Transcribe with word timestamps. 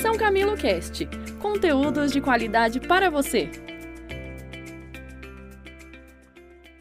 São 0.00 0.16
Camilo 0.16 0.56
Cast 0.56 1.06
conteúdos 1.42 2.10
de 2.10 2.22
qualidade 2.22 2.80
para 2.80 3.10
você. 3.10 3.50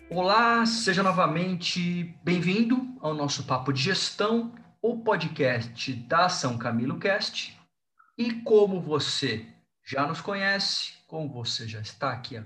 Olá, 0.10 0.66
seja 0.66 1.04
novamente 1.04 2.18
bem-vindo 2.24 2.98
ao 3.02 3.14
nosso 3.14 3.44
Papo 3.44 3.74
de 3.74 3.82
Gestão, 3.82 4.56
o 4.82 5.04
podcast 5.04 5.94
da 5.94 6.30
São 6.30 6.58
Camilo 6.58 6.98
Cast. 6.98 7.60
E 8.18 8.36
como 8.42 8.80
você 8.80 9.46
já 9.86 10.08
nos 10.08 10.22
conhece, 10.22 10.94
como 11.06 11.28
você 11.28 11.68
já 11.68 11.82
está 11.82 12.14
aqui, 12.14 12.42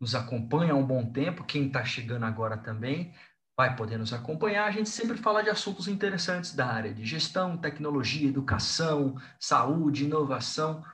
nos 0.00 0.16
acompanha 0.16 0.72
há 0.72 0.76
um 0.76 0.84
bom 0.84 1.12
tempo, 1.12 1.44
quem 1.44 1.68
está 1.68 1.84
chegando 1.84 2.26
agora 2.26 2.56
também, 2.56 3.14
vai 3.62 3.76
poder 3.76 3.96
nos 3.96 4.12
acompanhar. 4.12 4.66
A 4.66 4.72
gente 4.72 4.88
sempre 4.88 5.16
fala 5.16 5.40
de 5.40 5.48
assuntos 5.48 5.86
interessantes 5.86 6.52
da 6.52 6.66
área 6.66 6.92
de 6.92 7.06
gestão, 7.06 7.56
tecnologia, 7.56 8.28
educação, 8.28 9.16
saúde, 9.38 10.04
inovação 10.04 10.84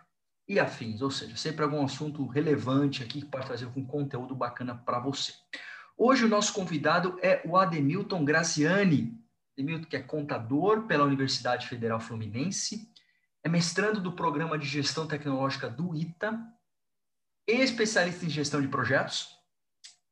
e 0.47 0.61
afins, 0.61 1.01
ou 1.01 1.11
seja, 1.11 1.35
sempre 1.35 1.65
algum 1.65 1.83
assunto 1.83 2.27
relevante 2.27 3.03
aqui 3.03 3.23
que 3.23 3.27
pode 3.27 3.47
trazer 3.47 3.65
algum 3.65 3.83
conteúdo 3.83 4.35
bacana 4.35 4.75
para 4.75 4.99
você. 4.99 5.33
Hoje 5.97 6.27
o 6.27 6.29
nosso 6.29 6.53
convidado 6.53 7.19
é 7.23 7.41
o 7.47 7.57
Ademilton 7.57 8.23
Graciani. 8.23 9.19
Ademilton, 9.55 9.89
que 9.89 9.97
é 9.97 10.03
contador 10.03 10.83
pela 10.83 11.05
Universidade 11.05 11.67
Federal 11.69 12.01
Fluminense, 12.01 12.93
é 13.43 13.49
mestrando 13.49 13.99
do 13.99 14.13
programa 14.13 14.59
de 14.59 14.67
gestão 14.67 15.07
tecnológica 15.07 15.71
do 15.71 15.97
ITA, 15.97 16.39
especialista 17.47 18.27
em 18.27 18.31
gestão 18.31 18.61
de 18.61 18.69
projetos, 18.69 19.38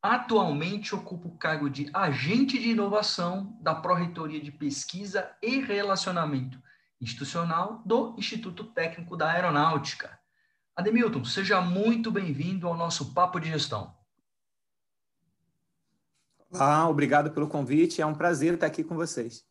Atualmente 0.01 0.93
ocupa 0.93 1.27
o 1.27 1.37
cargo 1.37 1.69
de 1.69 1.89
agente 1.93 2.59
de 2.59 2.69
inovação 2.69 3.57
da 3.61 3.73
Pró-Reitoria 3.73 4.39
de 4.39 4.51
Pesquisa 4.51 5.35
e 5.41 5.59
Relacionamento 5.59 6.61
Institucional 7.01 7.81
do 7.85 8.15
Instituto 8.17 8.63
Técnico 8.63 9.17
da 9.17 9.31
Aeronáutica. 9.31 10.17
Ademilton, 10.75 11.25
seja 11.25 11.59
muito 11.61 12.11
bem-vindo 12.11 12.67
ao 12.67 12.77
nosso 12.77 13.13
Papo 13.13 13.39
de 13.39 13.49
Gestão. 13.49 13.95
Ah, 16.53 16.87
obrigado 16.87 17.31
pelo 17.31 17.47
convite. 17.47 18.01
É 18.01 18.05
um 18.05 18.13
prazer 18.13 18.53
estar 18.53 18.67
aqui 18.67 18.83
com 18.83 18.95
vocês. 18.95 19.43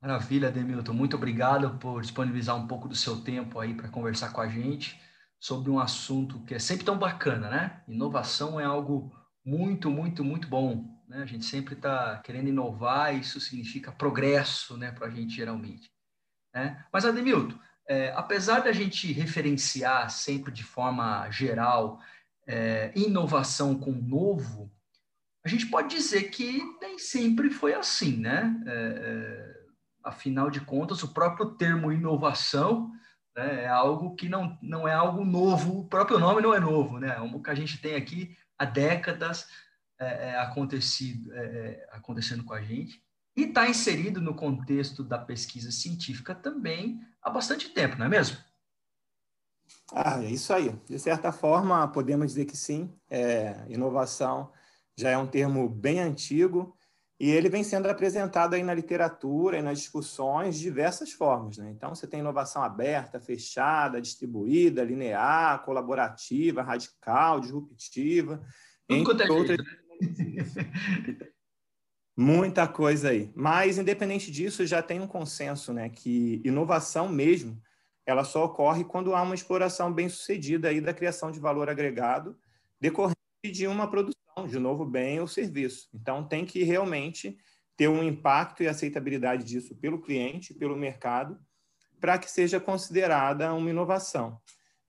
Maravilha, 0.00 0.48
Ademilton. 0.48 0.92
Muito 0.92 1.16
obrigado 1.16 1.78
por 1.78 2.00
disponibilizar 2.00 2.56
um 2.56 2.68
pouco 2.68 2.88
do 2.88 2.94
seu 2.94 3.22
tempo 3.22 3.58
aí 3.58 3.74
para 3.74 3.88
conversar 3.88 4.32
com 4.32 4.40
a 4.40 4.48
gente 4.48 5.00
sobre 5.38 5.70
um 5.70 5.78
assunto 5.78 6.40
que 6.40 6.54
é 6.54 6.58
sempre 6.58 6.84
tão 6.84 6.98
bacana, 6.98 7.48
né? 7.48 7.82
Inovação 7.86 8.58
é 8.58 8.64
algo 8.64 9.12
muito, 9.44 9.90
muito, 9.90 10.24
muito 10.24 10.48
bom. 10.48 10.84
Né? 11.08 11.22
A 11.22 11.26
gente 11.26 11.44
sempre 11.44 11.74
está 11.74 12.18
querendo 12.18 12.48
inovar, 12.48 13.14
isso 13.14 13.40
significa 13.40 13.92
progresso 13.92 14.76
né, 14.76 14.90
para 14.90 15.06
a 15.06 15.10
gente, 15.10 15.36
geralmente. 15.36 15.90
Né? 16.54 16.84
Mas, 16.92 17.04
Ademilton, 17.04 17.58
é, 17.88 18.12
apesar 18.16 18.60
da 18.60 18.72
gente 18.72 19.12
referenciar 19.12 20.10
sempre 20.10 20.50
de 20.52 20.64
forma 20.64 21.30
geral 21.30 22.00
é, 22.46 22.92
inovação 22.96 23.78
com 23.78 23.92
novo, 23.92 24.72
a 25.44 25.48
gente 25.48 25.66
pode 25.66 25.94
dizer 25.94 26.24
que 26.24 26.60
nem 26.80 26.98
sempre 26.98 27.50
foi 27.50 27.72
assim, 27.74 28.16
né? 28.16 28.60
É, 28.66 28.72
é 28.72 29.56
afinal 30.02 30.50
de 30.50 30.60
contas, 30.60 31.02
o 31.02 31.12
próprio 31.12 31.50
termo 31.56 31.92
inovação 31.92 32.92
né, 33.36 33.64
é 33.64 33.68
algo 33.68 34.16
que 34.16 34.28
não, 34.28 34.58
não 34.62 34.88
é 34.88 34.94
algo 34.94 35.24
novo, 35.24 35.80
o 35.80 35.84
próprio 35.84 36.18
nome 36.18 36.40
não 36.40 36.54
é 36.54 36.58
novo, 36.58 36.98
né? 36.98 37.08
É 37.08 37.16
algo 37.16 37.42
que 37.42 37.50
a 37.50 37.54
gente 37.54 37.78
tem 37.80 37.94
aqui 37.94 38.36
há 38.58 38.64
décadas 38.64 39.46
é, 39.98 40.30
é, 40.30 40.38
acontecido, 40.38 41.32
é, 41.34 41.44
é, 41.44 41.88
acontecendo 41.92 42.42
com 42.44 42.54
a 42.54 42.62
gente 42.62 43.02
e 43.36 43.42
está 43.42 43.68
inserido 43.68 44.20
no 44.20 44.34
contexto 44.34 45.04
da 45.04 45.18
pesquisa 45.18 45.70
científica 45.70 46.34
também 46.34 47.00
há 47.22 47.30
bastante 47.30 47.68
tempo, 47.68 47.96
não 47.96 48.06
é 48.06 48.08
mesmo? 48.08 48.38
Ah, 49.92 50.22
é 50.22 50.30
isso 50.30 50.52
aí. 50.52 50.70
De 50.88 50.98
certa 50.98 51.30
forma, 51.30 51.86
podemos 51.88 52.28
dizer 52.28 52.46
que 52.46 52.56
sim. 52.56 52.92
É, 53.10 53.64
inovação 53.68 54.50
já 54.96 55.10
é 55.10 55.18
um 55.18 55.26
termo 55.26 55.68
bem 55.68 56.00
antigo 56.00 56.75
e 57.18 57.30
ele 57.30 57.48
vem 57.48 57.64
sendo 57.64 57.88
apresentado 57.88 58.54
aí 58.54 58.62
na 58.62 58.74
literatura 58.74 59.58
e 59.58 59.62
nas 59.62 59.78
discussões 59.78 60.56
de 60.56 60.62
diversas 60.62 61.12
formas. 61.12 61.56
Né? 61.56 61.70
Então, 61.70 61.94
você 61.94 62.06
tem 62.06 62.20
inovação 62.20 62.62
aberta, 62.62 63.18
fechada, 63.18 64.00
distribuída, 64.00 64.84
linear, 64.84 65.64
colaborativa, 65.64 66.62
radical, 66.62 67.40
disruptiva, 67.40 68.44
Tudo 68.86 68.98
entre 68.98 69.26
é 69.26 69.32
outras. 69.32 69.56
Muita 72.14 72.68
coisa 72.68 73.10
aí. 73.10 73.32
Mas, 73.34 73.78
independente 73.78 74.30
disso, 74.30 74.66
já 74.66 74.82
tem 74.82 75.00
um 75.00 75.06
consenso 75.06 75.72
né, 75.72 75.88
que 75.88 76.40
inovação 76.44 77.08
mesmo 77.08 77.60
ela 78.06 78.22
só 78.22 78.44
ocorre 78.44 78.84
quando 78.84 79.14
há 79.14 79.22
uma 79.22 79.34
exploração 79.34 79.92
bem 79.92 80.08
sucedida 80.08 80.68
aí 80.68 80.80
da 80.80 80.94
criação 80.94 81.30
de 81.30 81.40
valor 81.40 81.68
agregado 81.68 82.38
decorrente 82.80 83.16
de 83.42 83.66
uma 83.66 83.90
produção 83.90 84.25
de 84.44 84.58
novo 84.58 84.84
bem 84.84 85.20
ou 85.20 85.26
serviço. 85.26 85.88
Então, 85.94 86.26
tem 86.26 86.44
que 86.44 86.62
realmente 86.62 87.38
ter 87.76 87.88
um 87.88 88.02
impacto 88.02 88.62
e 88.62 88.68
aceitabilidade 88.68 89.44
disso 89.44 89.74
pelo 89.76 90.00
cliente, 90.00 90.52
pelo 90.52 90.76
mercado, 90.76 91.38
para 92.00 92.18
que 92.18 92.30
seja 92.30 92.60
considerada 92.60 93.54
uma 93.54 93.70
inovação. 93.70 94.40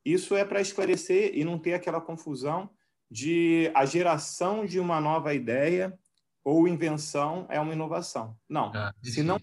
Isso 0.03 0.35
é 0.35 0.43
para 0.43 0.61
esclarecer 0.61 1.31
e 1.33 1.43
não 1.43 1.57
ter 1.57 1.73
aquela 1.73 2.01
confusão 2.01 2.69
de 3.09 3.71
a 3.73 3.85
geração 3.85 4.65
de 4.65 4.79
uma 4.79 4.99
nova 4.99 5.33
ideia 5.33 5.97
ou 6.43 6.67
invenção 6.67 7.45
é 7.49 7.59
uma 7.59 7.73
inovação. 7.73 8.37
Não. 8.49 8.71
Ah, 8.73 8.93
se 9.03 9.23
não 9.23 9.37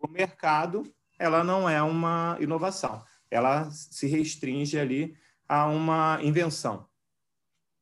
o 0.00 0.08
mercado, 0.08 0.82
ela 1.18 1.44
não 1.44 1.68
é 1.68 1.82
uma 1.82 2.36
inovação. 2.40 3.04
Ela 3.30 3.70
se 3.70 4.06
restringe 4.06 4.78
ali 4.78 5.16
a 5.48 5.66
uma 5.66 6.18
invenção. 6.22 6.88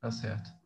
Tá 0.01 0.11
certo. 0.11 0.58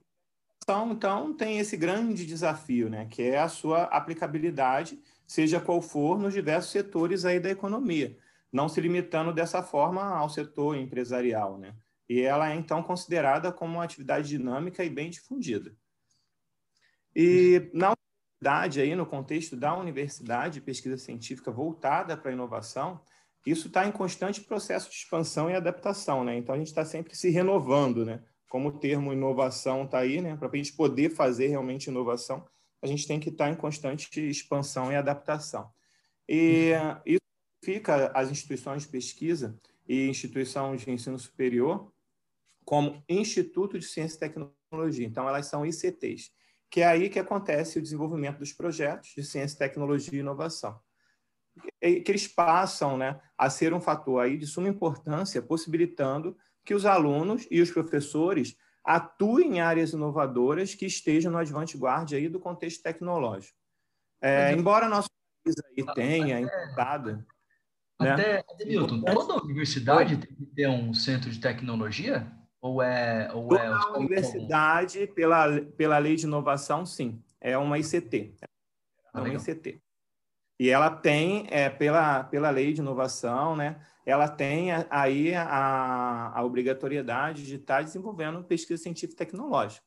Então, 0.63 0.93
então, 0.93 1.35
tem 1.35 1.59
esse 1.59 1.77
grande 1.77 2.25
desafio, 2.25 2.89
né, 2.89 3.07
que 3.07 3.23
é 3.23 3.39
a 3.39 3.49
sua 3.49 3.85
aplicabilidade, 3.85 5.03
seja 5.27 5.61
qual 5.61 5.83
for, 5.83 6.19
nos 6.19 6.33
diversos 6.33 6.71
setores 6.71 7.25
aí 7.25 7.41
da 7.41 7.51
economia, 7.51 8.17
não 8.53 8.69
se 8.69 8.81
limitando 8.81 9.33
dessa 9.33 9.63
forma 9.63 10.03
ao 10.03 10.29
setor 10.29 10.77
empresarial, 10.77 11.59
né? 11.59 11.75
E 12.09 12.21
ela 12.21 12.51
é, 12.51 12.55
então, 12.55 12.83
considerada 12.83 13.51
como 13.51 13.75
uma 13.75 13.85
atividade 13.85 14.29
dinâmica 14.29 14.85
e 14.85 14.91
bem 14.91 15.11
difundida. 15.11 15.75
E 17.15 17.71
na 17.73 17.95
universidade, 17.95 18.81
aí, 18.81 18.95
no 18.95 19.07
contexto 19.07 19.57
da 19.57 19.75
universidade, 19.77 20.61
pesquisa 20.61 20.97
científica 20.97 21.51
voltada 21.51 22.17
para 22.17 22.31
a 22.31 22.35
inovação, 22.35 23.01
isso 23.47 23.69
está 23.69 23.87
em 23.87 23.93
constante 23.93 24.41
processo 24.43 24.91
de 24.91 24.97
expansão 24.97 25.51
e 25.51 25.55
adaptação, 25.55 26.23
né? 26.23 26.37
Então, 26.37 26.55
a 26.55 26.59
gente 26.59 26.69
está 26.69 26.85
sempre 26.85 27.17
se 27.17 27.31
renovando, 27.31 28.05
né? 28.05 28.23
Como 28.53 28.69
o 28.69 28.79
termo 28.79 29.15
inovação 29.15 29.85
está 29.85 30.01
aí, 30.01 30.21
né? 30.21 30.37
Para 30.37 30.47
a 30.47 30.57
gente 30.57 30.75
poder 30.75 31.09
fazer 31.09 31.47
realmente 31.47 31.87
inovação, 31.87 32.47
a 32.83 32.87
gente 32.87 33.09
tem 33.09 33.19
que 33.19 33.31
estar 33.31 33.47
tá 33.47 33.51
em 33.51 33.57
constante 33.57 34.21
expansão 34.29 34.93
e 34.93 34.95
adaptação. 34.95 35.71
E 36.29 36.73
isso 37.07 37.23
fica 37.65 38.13
as 38.15 38.31
instituições 38.31 38.83
de 38.83 38.89
pesquisa 38.89 39.59
e 39.89 40.07
instituições 40.07 40.83
de 40.83 40.91
ensino 40.91 41.19
superior 41.19 41.91
como 42.63 43.03
Instituto 43.09 43.79
de 43.79 43.87
Ciência 43.87 44.17
e 44.17 44.21
Tecnologia. 44.21 45.07
Então, 45.07 45.27
elas 45.27 45.47
são 45.47 45.65
ICTs, 45.65 46.31
que 46.71 46.83
é 46.83 46.87
aí 46.87 47.09
que 47.09 47.19
acontece 47.19 47.79
o 47.79 47.83
desenvolvimento 47.83 48.41
dos 48.41 48.53
projetos 48.53 49.15
de 49.17 49.25
ciência, 49.25 49.59
tecnologia 49.59 50.19
e 50.19 50.21
inovação. 50.21 50.79
Que 51.81 52.05
eles 52.07 52.29
passam 52.29 52.99
né, 52.99 53.19
a 53.39 53.49
ser 53.49 53.73
um 53.73 53.81
fator 53.81 54.23
aí 54.23 54.37
de 54.37 54.47
suma 54.47 54.69
importância, 54.69 55.41
possibilitando 55.41 56.37
que 56.65 56.75
os 56.75 56.87
alunos 56.87 57.47
e 57.51 57.61
os 57.61 57.71
professores 57.71 58.57
atuem 58.85 59.57
em 59.57 59.61
áreas 59.61 59.93
inovadoras 59.93 60.75
que 60.75 60.87
estejam 60.87 61.31
no 61.33 61.39
avant-garde 61.39 62.17
aí 62.17 62.29
do 62.29 62.41
contexto 62.41 62.83
tecnológico. 62.83 63.57
É, 64.21 64.53
embora 64.53 64.89
nosso 64.89 65.09
país 65.45 65.57
aí 65.67 65.95
tenha 65.95 66.41
implantado... 66.41 67.25
Até, 67.99 68.39
né? 68.39 68.43
Milton, 68.67 69.03
toda 69.03 69.45
universidade 69.45 70.17
tem 70.17 70.35
que 70.35 70.47
ter 70.47 70.69
um 70.69 70.93
centro 70.93 71.31
de 71.31 71.39
tecnologia? 71.39 72.31
Ou 72.61 72.83
é... 72.83 73.31
Ou 73.33 73.49
toda 73.49 73.63
é 73.63 73.99
universidade, 73.99 75.07
pela, 75.09 75.61
pela 75.77 75.99
lei 75.99 76.17
de 76.17 76.25
inovação, 76.25 76.85
sim. 76.85 77.23
É 77.41 77.57
uma 77.57 77.79
ICT. 77.79 78.35
É 78.41 78.47
ah, 79.13 79.21
uma 79.21 79.35
ICT. 79.35 79.81
E 80.63 80.71
ela 80.71 80.89
tem, 80.89 81.49
é, 81.51 81.69
pela, 81.69 82.23
pela 82.23 82.49
lei 82.49 82.73
de 82.73 82.81
inovação, 82.81 83.57
né, 83.57 83.85
ela 84.07 84.29
tem 84.29 84.69
aí 84.91 85.35
a, 85.35 86.31
a 86.33 86.45
obrigatoriedade 86.45 87.45
de 87.45 87.57
estar 87.57 87.83
desenvolvendo 87.83 88.45
pesquisa 88.45 88.81
científica 88.81 89.25
e 89.25 89.27
tecnológica. 89.27 89.85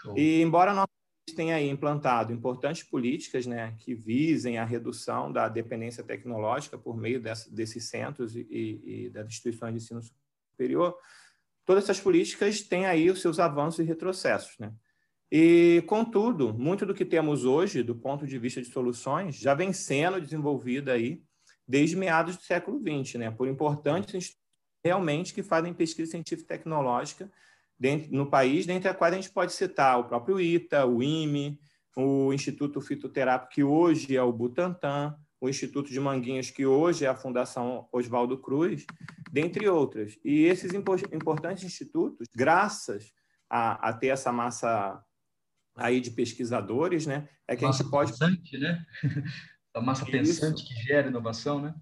Show. 0.00 0.16
E 0.16 0.40
embora 0.40 0.72
nós 0.72 0.86
tenha 1.36 1.56
aí 1.56 1.68
implantado 1.68 2.32
importantes 2.32 2.82
políticas 2.82 3.44
né, 3.44 3.74
que 3.80 3.94
visem 3.94 4.56
a 4.56 4.64
redução 4.64 5.30
da 5.30 5.50
dependência 5.50 6.02
tecnológica 6.02 6.78
por 6.78 6.96
meio 6.96 7.20
dessa, 7.20 7.54
desses 7.54 7.84
centros 7.90 8.34
e, 8.34 8.46
e, 8.50 9.10
das 9.10 9.26
instituições 9.26 9.74
de 9.74 9.82
ensino 9.82 10.00
superior, 10.50 10.96
todas 11.66 11.84
essas 11.84 12.00
políticas 12.00 12.62
têm 12.62 12.86
aí 12.86 13.10
os 13.10 13.20
seus 13.20 13.38
avanços 13.38 13.80
e 13.80 13.82
retrocessos. 13.82 14.56
Né? 14.58 14.72
E, 15.30 15.82
contudo, 15.86 16.54
muito 16.54 16.86
do 16.86 16.94
que 16.94 17.04
temos 17.04 17.44
hoje, 17.44 17.82
do 17.82 17.94
ponto 17.94 18.26
de 18.26 18.38
vista 18.38 18.62
de 18.62 18.68
soluções, 18.68 19.36
já 19.36 19.54
vem 19.54 19.72
sendo 19.72 20.20
desenvolvido 20.20 20.90
aí 20.90 21.20
desde 21.66 21.96
meados 21.96 22.36
do 22.36 22.42
século 22.42 22.80
XX, 22.80 23.14
né? 23.16 23.30
por 23.30 23.48
importantes 23.48 24.14
institutos 24.14 24.46
realmente 24.84 25.34
que 25.34 25.42
fazem 25.42 25.74
pesquisa 25.74 26.12
científica 26.12 26.54
e 26.54 26.58
tecnológica 26.58 27.28
dentro, 27.78 28.14
no 28.14 28.30
país, 28.30 28.66
dentre 28.66 28.88
as 28.88 28.96
quais 28.96 29.12
a 29.12 29.16
gente 29.16 29.32
pode 29.32 29.52
citar 29.52 29.98
o 29.98 30.04
próprio 30.04 30.40
ITA, 30.40 30.86
o 30.86 31.02
IME, 31.02 31.58
o 31.96 32.32
Instituto 32.32 32.80
Fitoterápico, 32.80 33.52
que 33.52 33.64
hoje 33.64 34.16
é 34.16 34.22
o 34.22 34.32
Butantan, 34.32 35.16
o 35.40 35.48
Instituto 35.48 35.90
de 35.90 35.98
Manguinhos, 35.98 36.50
que 36.50 36.64
hoje 36.64 37.04
é 37.04 37.08
a 37.08 37.16
Fundação 37.16 37.88
Oswaldo 37.92 38.38
Cruz, 38.38 38.86
dentre 39.30 39.68
outras. 39.68 40.16
E 40.24 40.44
esses 40.44 40.72
importantes 40.72 41.64
institutos, 41.64 42.28
graças 42.34 43.12
a, 43.50 43.88
a 43.88 43.92
ter 43.92 44.08
essa 44.08 44.32
massa 44.32 45.02
aí 45.76 46.00
de 46.00 46.10
pesquisadores, 46.10 47.06
né, 47.06 47.28
é 47.46 47.54
que 47.54 47.64
massa 47.64 47.82
a 47.82 47.82
gente 47.82 47.90
pode... 47.90 48.12
Pensante, 48.12 48.58
né? 48.58 48.84
a 49.74 49.80
massa 49.80 50.02
Isso. 50.02 50.10
pensante 50.10 50.64
que 50.64 50.74
gera 50.82 51.08
inovação, 51.08 51.60
né? 51.60 51.74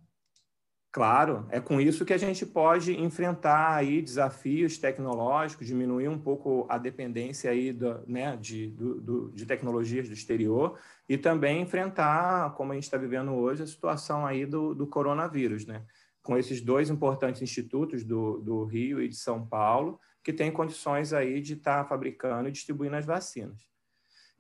Claro, 0.95 1.49
é 1.51 1.59
com 1.59 1.81
isso 1.81 2.05
que 2.05 2.13
a 2.13 2.17
gente 2.17 2.47
pode 2.47 2.97
enfrentar 2.97 3.75
aí 3.75 4.01
desafios 4.01 4.79
tecnológicos, 4.79 5.67
diminuir 5.67 6.07
um 6.07 6.17
pouco 6.17 6.69
a 6.69 6.79
dependência 6.79 7.51
aí 7.51 7.73
do, 7.73 8.05
né, 8.07 8.37
de, 8.37 8.69
do, 8.69 9.01
do, 9.01 9.33
de 9.33 9.45
tecnologias 9.45 10.07
do 10.07 10.15
exterior 10.15 10.79
e 11.09 11.19
também 11.19 11.61
enfrentar, 11.61 12.55
como 12.55 12.71
a 12.71 12.77
gente 12.77 12.85
está 12.85 12.97
vivendo 12.97 13.33
hoje, 13.33 13.65
a 13.65 13.67
situação 13.67 14.25
aí 14.25 14.47
do, 14.47 14.73
do 14.73 14.87
coronavírus, 14.87 15.67
né? 15.67 15.85
Com 16.23 16.39
esses 16.39 16.61
dois 16.61 16.89
importantes 16.89 17.43
institutos 17.43 18.05
do, 18.05 18.39
do 18.39 18.65
Rio 18.65 19.03
e 19.03 19.09
de 19.09 19.17
São 19.17 19.45
Paulo, 19.45 19.99
que 20.23 20.33
têm 20.33 20.53
condições 20.53 21.13
aí 21.13 21.41
de 21.41 21.55
estar 21.55 21.83
tá 21.83 21.89
fabricando 21.89 22.49
e 22.49 22.53
distribuindo 22.53 22.95
as 22.95 23.05
vacinas. 23.05 23.74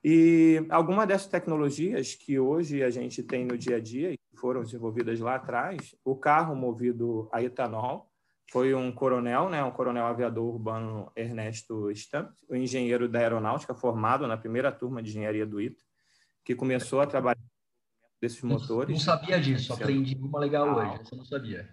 E 0.07 0.67
alguma 0.69 1.07
dessas 1.07 1.29
tecnologias 1.29 2.15
que 2.15 2.39
hoje 2.39 2.83
a 2.83 2.91
gente 2.91 3.23
tem 3.23 3.47
no 3.47 3.57
dia 3.57 3.77
a 3.77 3.81
dia 3.81 4.13
e 4.13 4.19
foram 4.37 4.63
desenvolvidas 4.63 5.19
lá 5.19 5.37
atrás, 5.37 5.95
o 6.05 6.15
carro 6.15 6.55
movido 6.55 7.27
a 7.33 7.43
etanol 7.43 8.13
foi 8.53 8.75
um 8.75 8.93
coronel, 8.93 9.49
né, 9.49 9.65
um 9.65 9.71
coronel 9.71 10.05
aviador 10.05 10.45
urbano 10.45 11.11
Ernesto 11.17 11.91
Stamp, 11.93 12.31
o 12.47 12.53
um 12.53 12.57
engenheiro 12.57 13.09
da 13.09 13.19
aeronáutica 13.19 13.75
formado 13.75 14.27
na 14.27 14.37
primeira 14.37 14.71
turma 14.71 15.03
de 15.03 15.09
engenharia 15.09 15.47
do 15.47 15.59
ITA, 15.59 15.83
que 16.45 16.55
começou 16.55 17.01
a 17.01 17.07
trabalhar 17.07 17.41
desses 18.21 18.43
motores. 18.43 18.91
Não 18.91 19.01
sabia 19.01 19.41
disso, 19.41 19.73
aprendi 19.73 20.15
uma 20.17 20.39
legal 20.39 20.69
ah. 20.69 20.93
hoje, 20.93 21.05
você 21.05 21.17
não 21.17 21.25
sabia. 21.25 21.67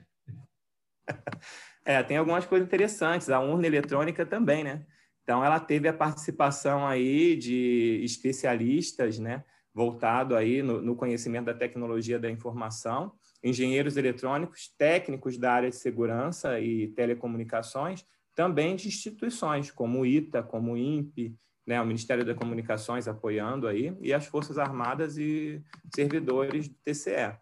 é, 1.83 2.01
tem 2.01 2.15
algumas 2.15 2.45
coisas 2.45 2.65
interessantes, 2.65 3.29
a 3.29 3.41
urna 3.41 3.67
eletrônica 3.67 4.25
também, 4.25 4.63
né? 4.63 4.85
Então, 5.23 5.43
ela 5.43 5.59
teve 5.59 5.87
a 5.87 5.93
participação 5.93 6.85
aí 6.85 7.35
de 7.35 8.01
especialistas, 8.03 9.19
né, 9.19 9.43
voltado 9.73 10.35
aí 10.35 10.61
no, 10.61 10.81
no, 10.81 10.95
conhecimento 10.95 11.45
da 11.45 11.53
tecnologia 11.53 12.19
da 12.19 12.29
informação, 12.29 13.13
engenheiros 13.43 13.97
eletrônicos, 13.97 14.73
técnicos 14.77 15.37
da 15.37 15.53
área 15.53 15.69
de 15.69 15.75
segurança 15.75 16.59
e 16.59 16.89
telecomunicações, 16.89 18.05
também 18.35 18.75
de 18.75 18.87
instituições 18.87 19.71
como 19.71 20.01
o 20.01 20.05
ITA, 20.05 20.43
como 20.43 20.73
o 20.73 20.77
INPE, 20.77 21.37
né, 21.65 21.79
o 21.79 21.85
Ministério 21.85 22.25
das 22.25 22.35
Comunicações 22.35 23.07
apoiando 23.07 23.67
aí, 23.67 23.95
e 24.01 24.13
as 24.13 24.25
Forças 24.25 24.57
Armadas 24.57 25.17
e 25.17 25.63
servidores 25.93 26.67
do 26.67 26.75
TCE. 26.83 27.37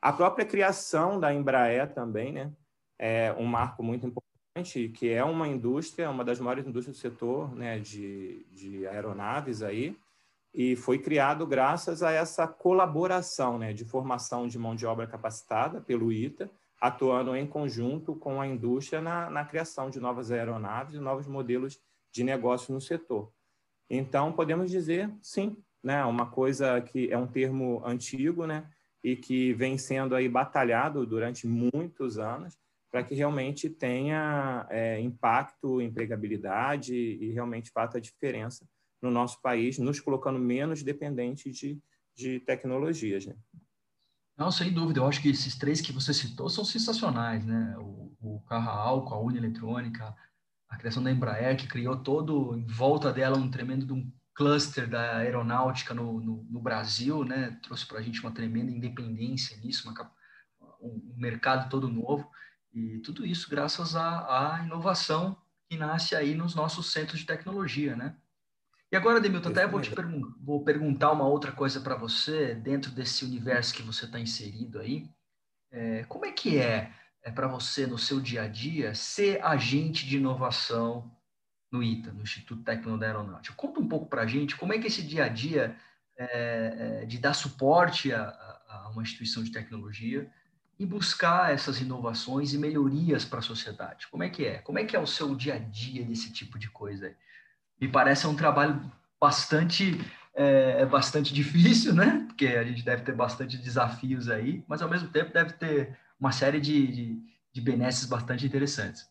A 0.00 0.12
própria 0.12 0.46
criação 0.46 1.18
da 1.18 1.34
Embraer 1.34 1.92
também, 1.92 2.32
né, 2.32 2.52
é 2.98 3.32
um 3.38 3.44
marco 3.44 3.82
muito 3.82 4.06
importante 4.06 4.27
que 4.62 5.10
é 5.10 5.22
uma 5.24 5.46
indústria, 5.46 6.10
uma 6.10 6.24
das 6.24 6.40
maiores 6.40 6.66
indústrias 6.66 6.96
do 6.96 7.00
setor 7.00 7.54
né, 7.54 7.78
de, 7.78 8.44
de 8.52 8.86
aeronaves 8.86 9.62
aí, 9.62 9.96
e 10.54 10.74
foi 10.76 10.98
criado 10.98 11.46
graças 11.46 12.02
a 12.02 12.10
essa 12.10 12.46
colaboração 12.46 13.58
né, 13.58 13.72
de 13.72 13.84
formação 13.84 14.48
de 14.48 14.58
mão 14.58 14.74
de 14.74 14.86
obra 14.86 15.06
capacitada 15.06 15.80
pelo 15.80 16.12
ITA, 16.12 16.50
atuando 16.80 17.34
em 17.36 17.46
conjunto 17.46 18.14
com 18.14 18.40
a 18.40 18.46
indústria 18.46 19.00
na, 19.00 19.28
na 19.28 19.44
criação 19.44 19.90
de 19.90 20.00
novas 20.00 20.30
aeronaves 20.30 20.94
e 20.94 20.98
novos 20.98 21.26
modelos 21.26 21.78
de 22.12 22.24
negócio 22.24 22.72
no 22.72 22.80
setor. 22.80 23.30
Então, 23.90 24.32
podemos 24.32 24.70
dizer, 24.70 25.10
sim, 25.20 25.56
né, 25.82 26.04
uma 26.04 26.26
coisa 26.26 26.80
que 26.80 27.10
é 27.10 27.18
um 27.18 27.26
termo 27.26 27.82
antigo, 27.84 28.46
né, 28.46 28.68
e 29.02 29.16
que 29.16 29.52
vem 29.54 29.78
sendo 29.78 30.14
aí 30.14 30.28
batalhado 30.28 31.06
durante 31.06 31.46
muitos 31.46 32.18
anos, 32.18 32.58
para 32.90 33.04
que 33.04 33.14
realmente 33.14 33.68
tenha 33.68 34.66
é, 34.70 35.00
impacto, 35.00 35.80
empregabilidade 35.80 36.94
e 36.94 37.32
realmente 37.32 37.70
faça 37.70 38.00
diferença 38.00 38.66
no 39.00 39.10
nosso 39.10 39.40
país, 39.40 39.78
nos 39.78 40.00
colocando 40.00 40.38
menos 40.38 40.82
dependentes 40.82 41.56
de, 41.56 41.78
de 42.16 42.40
tecnologias. 42.40 43.26
Né? 43.26 43.36
Não, 44.36 44.50
sem 44.50 44.72
dúvida. 44.72 45.00
Eu 45.00 45.06
acho 45.06 45.20
que 45.20 45.30
esses 45.30 45.56
três 45.56 45.80
que 45.80 45.92
você 45.92 46.14
citou 46.14 46.48
são 46.48 46.64
sensacionais, 46.64 47.44
né? 47.44 47.76
O, 47.78 48.16
o 48.20 48.40
carro 48.42 48.70
a 48.70 48.74
álcool, 48.74 49.28
a 49.28 49.36
Eletrônica, 49.36 50.14
a 50.68 50.76
criação 50.76 51.02
da 51.02 51.10
Embraer, 51.10 51.56
que 51.56 51.66
criou 51.66 51.96
todo 51.96 52.56
em 52.56 52.66
volta 52.66 53.12
dela 53.12 53.36
um 53.36 53.50
tremendo 53.50 53.94
um 53.94 54.12
cluster 54.34 54.88
da 54.88 55.16
aeronáutica 55.16 55.92
no, 55.92 56.20
no, 56.20 56.44
no 56.44 56.60
Brasil, 56.60 57.24
né? 57.24 57.58
Trouxe 57.62 57.84
para 57.84 57.98
a 57.98 58.02
gente 58.02 58.20
uma 58.20 58.30
tremenda 58.30 58.70
independência 58.70 59.56
nisso, 59.56 59.88
uma, 59.88 60.12
um 60.80 61.14
mercado 61.16 61.68
todo 61.68 61.88
novo. 61.88 62.30
E 62.78 63.00
tudo 63.00 63.26
isso 63.26 63.50
graças 63.50 63.96
à, 63.96 64.56
à 64.56 64.64
inovação 64.64 65.36
que 65.68 65.76
nasce 65.76 66.14
aí 66.14 66.34
nos 66.34 66.54
nossos 66.54 66.92
centros 66.92 67.20
de 67.20 67.26
tecnologia, 67.26 67.96
né? 67.96 68.16
E 68.90 68.96
agora, 68.96 69.20
Demilton, 69.20 69.50
até 69.50 69.66
vou 69.66 69.82
te 69.82 69.90
pergun 69.90 70.32
vou 70.40 70.64
perguntar 70.64 71.12
uma 71.12 71.26
outra 71.26 71.52
coisa 71.52 71.78
para 71.80 71.94
você, 71.94 72.54
dentro 72.54 72.90
desse 72.90 73.24
universo 73.24 73.74
que 73.74 73.82
você 73.82 74.06
está 74.06 74.18
inserido 74.18 74.78
aí. 74.78 75.10
É, 75.70 76.04
como 76.04 76.24
é 76.24 76.32
que 76.32 76.56
é, 76.56 76.90
é 77.22 77.30
para 77.30 77.46
você, 77.46 77.86
no 77.86 77.98
seu 77.98 78.18
dia 78.18 78.42
a 78.42 78.48
dia, 78.48 78.94
ser 78.94 79.44
agente 79.44 80.06
de 80.06 80.16
inovação 80.16 81.14
no 81.70 81.82
ITA, 81.82 82.12
no 82.12 82.22
Instituto 82.22 82.62
Técnico 82.62 82.96
da 82.96 83.06
Aeronáutica? 83.06 83.54
Conta 83.54 83.78
um 83.78 83.88
pouco 83.88 84.06
para 84.06 84.22
a 84.22 84.26
gente 84.26 84.56
como 84.56 84.72
é 84.72 84.78
que 84.78 84.86
esse 84.86 85.02
dia 85.02 85.24
a 85.24 85.28
dia 85.28 85.76
é, 86.16 87.02
é, 87.02 87.06
de 87.06 87.18
dar 87.18 87.34
suporte 87.34 88.10
a, 88.10 88.22
a 88.68 88.90
uma 88.90 89.02
instituição 89.02 89.44
de 89.44 89.52
tecnologia 89.52 90.32
e 90.78 90.86
buscar 90.86 91.52
essas 91.52 91.80
inovações 91.80 92.52
e 92.52 92.58
melhorias 92.58 93.24
para 93.24 93.40
a 93.40 93.42
sociedade. 93.42 94.06
Como 94.08 94.22
é 94.22 94.30
que 94.30 94.44
é? 94.46 94.58
Como 94.58 94.78
é 94.78 94.84
que 94.84 94.94
é 94.94 94.98
o 94.98 95.06
seu 95.06 95.34
dia 95.34 95.54
a 95.54 95.58
dia 95.58 96.04
desse 96.04 96.32
tipo 96.32 96.58
de 96.58 96.70
coisa? 96.70 97.14
Me 97.80 97.88
parece 97.88 98.26
um 98.26 98.36
trabalho 98.36 98.80
bastante 99.20 99.98
é, 100.34 100.86
bastante 100.86 101.34
difícil, 101.34 101.94
né? 101.94 102.24
Porque 102.28 102.46
a 102.46 102.62
gente 102.62 102.84
deve 102.84 103.02
ter 103.02 103.14
bastante 103.14 103.58
desafios 103.58 104.30
aí, 104.30 104.64
mas 104.68 104.80
ao 104.80 104.88
mesmo 104.88 105.08
tempo 105.08 105.32
deve 105.32 105.54
ter 105.54 105.98
uma 106.18 106.30
série 106.30 106.60
de, 106.60 106.86
de, 106.86 107.22
de 107.52 107.60
benesses 107.60 108.04
bastante 108.04 108.46
interessantes. 108.46 109.08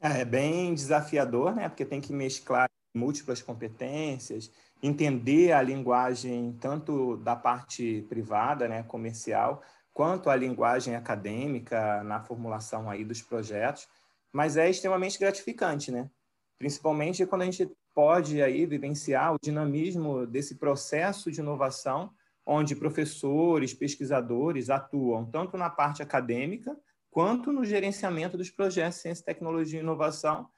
É, 0.00 0.20
é 0.20 0.24
bem 0.24 0.74
desafiador, 0.74 1.54
né? 1.54 1.68
Porque 1.68 1.84
tem 1.84 2.00
que 2.00 2.12
mesclar 2.12 2.68
múltiplas 2.94 3.40
competências, 3.40 4.50
entender 4.82 5.52
a 5.52 5.62
linguagem 5.62 6.56
tanto 6.60 7.16
da 7.18 7.36
parte 7.36 8.04
privada, 8.08 8.66
né, 8.66 8.82
comercial, 8.82 9.62
quanto 9.98 10.30
à 10.30 10.36
linguagem 10.36 10.94
acadêmica 10.94 12.04
na 12.04 12.20
formulação 12.20 12.88
aí 12.88 13.04
dos 13.04 13.20
projetos, 13.20 13.88
mas 14.32 14.56
é 14.56 14.70
extremamente 14.70 15.18
gratificante, 15.18 15.90
né? 15.90 16.08
Principalmente 16.56 17.26
quando 17.26 17.42
a 17.42 17.44
gente 17.46 17.68
pode 17.92 18.40
aí 18.40 18.64
vivenciar 18.64 19.34
o 19.34 19.38
dinamismo 19.42 20.24
desse 20.24 20.54
processo 20.54 21.32
de 21.32 21.40
inovação, 21.40 22.12
onde 22.46 22.76
professores, 22.76 23.74
pesquisadores 23.74 24.70
atuam 24.70 25.26
tanto 25.26 25.56
na 25.56 25.68
parte 25.68 26.00
acadêmica 26.00 26.78
quanto 27.10 27.52
no 27.52 27.64
gerenciamento 27.64 28.36
dos 28.36 28.50
projetos 28.50 28.98
de 28.98 29.02
ciência, 29.02 29.24
tecnologia 29.24 29.80
e 29.80 29.82
inovação 29.82 30.48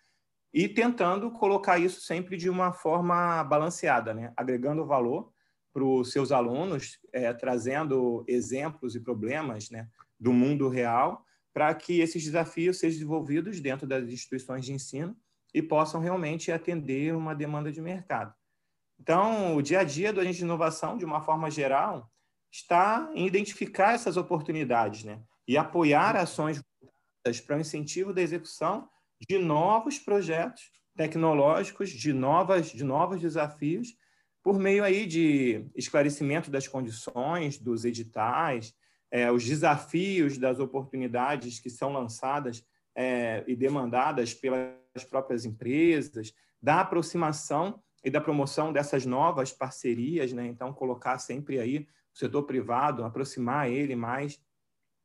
e 0.53 0.69
tentando 0.69 1.31
colocar 1.31 1.79
isso 1.79 2.03
sempre 2.03 2.37
de 2.37 2.51
uma 2.51 2.75
forma 2.75 3.43
balanceada, 3.45 4.13
né? 4.13 4.35
agregando 4.37 4.85
valor 4.85 5.33
para 5.73 5.85
os 5.85 6.13
seus 6.13 6.33
alunos, 6.33 6.99
é, 7.13 7.33
trazendo 7.33 8.25
exemplos 8.27 8.95
e 8.95 9.01
problemas 9.01 9.71
né, 9.71 9.89
do 10.19 10.33
mundo 10.33 10.69
real, 10.69 11.25
para 11.53 11.75
que 11.75 12.01
esses 12.01 12.25
desafios 12.25 12.79
sejam 12.79 12.99
desenvolvidos 12.99 13.61
dentro 13.61 13.87
das 13.87 14.09
instituições 14.09 14.65
de 14.65 14.73
ensino 14.73 15.17
e 15.53 15.61
possam 15.61 16.01
realmente 16.01 16.53
atender 16.53 17.15
uma 17.15 17.35
demanda 17.35 17.73
de 17.73 17.81
mercado. 17.81 18.35
Então, 18.99 19.57
o 19.57 19.63
dia 19.63 19.81
a 19.81 19.85
dia 19.85 20.13
do 20.13 20.21
agente 20.21 20.39
de 20.39 20.45
inovação, 20.45 20.97
de 20.97 21.05
uma 21.05 21.21
forma 21.21 21.51
geral, 21.51 22.11
está 22.53 23.11
em 23.15 23.27
identificar 23.27 23.95
essas 23.95 24.17
oportunidades 24.17 25.05
né, 25.05 25.23
e 25.47 25.57
apoiar 25.57 26.17
ações 26.17 26.63
para 27.47 27.57
o 27.57 27.61
incentivo 27.61 28.13
da 28.13 28.23
execução 28.23 28.89
de 29.29 29.39
novos 29.39 29.99
projetos 29.99 30.71
tecnológicos, 30.97 31.91
de, 31.91 32.13
novas, 32.13 32.71
de 32.71 32.85
novos 32.85 33.21
desafios 33.21 33.95
por 34.51 34.59
meio 34.59 34.83
aí 34.83 35.07
de 35.07 35.65
esclarecimento 35.77 36.51
das 36.51 36.67
condições 36.67 37.57
dos 37.57 37.85
editais, 37.85 38.75
é, 39.09 39.31
os 39.31 39.47
desafios 39.47 40.37
das 40.39 40.59
oportunidades 40.59 41.61
que 41.61 41.71
são 41.71 41.93
lançadas 41.93 42.67
é, 42.93 43.45
e 43.47 43.55
demandadas 43.55 44.35
pelas 44.35 45.05
próprias 45.09 45.45
empresas, 45.45 46.35
da 46.61 46.81
aproximação 46.81 47.81
e 48.03 48.11
da 48.11 48.21
promoção 48.21 48.73
dessas 48.73 49.07
novas 49.07 49.53
parcerias, 49.53 50.33
né? 50.33 50.49
Então 50.49 50.73
colocar 50.73 51.21
sempre 51.21 51.61
aí 51.61 51.87
o 52.13 52.19
setor 52.19 52.43
privado, 52.43 53.05
aproximar 53.05 53.71
ele 53.71 53.95
mais 53.95 54.43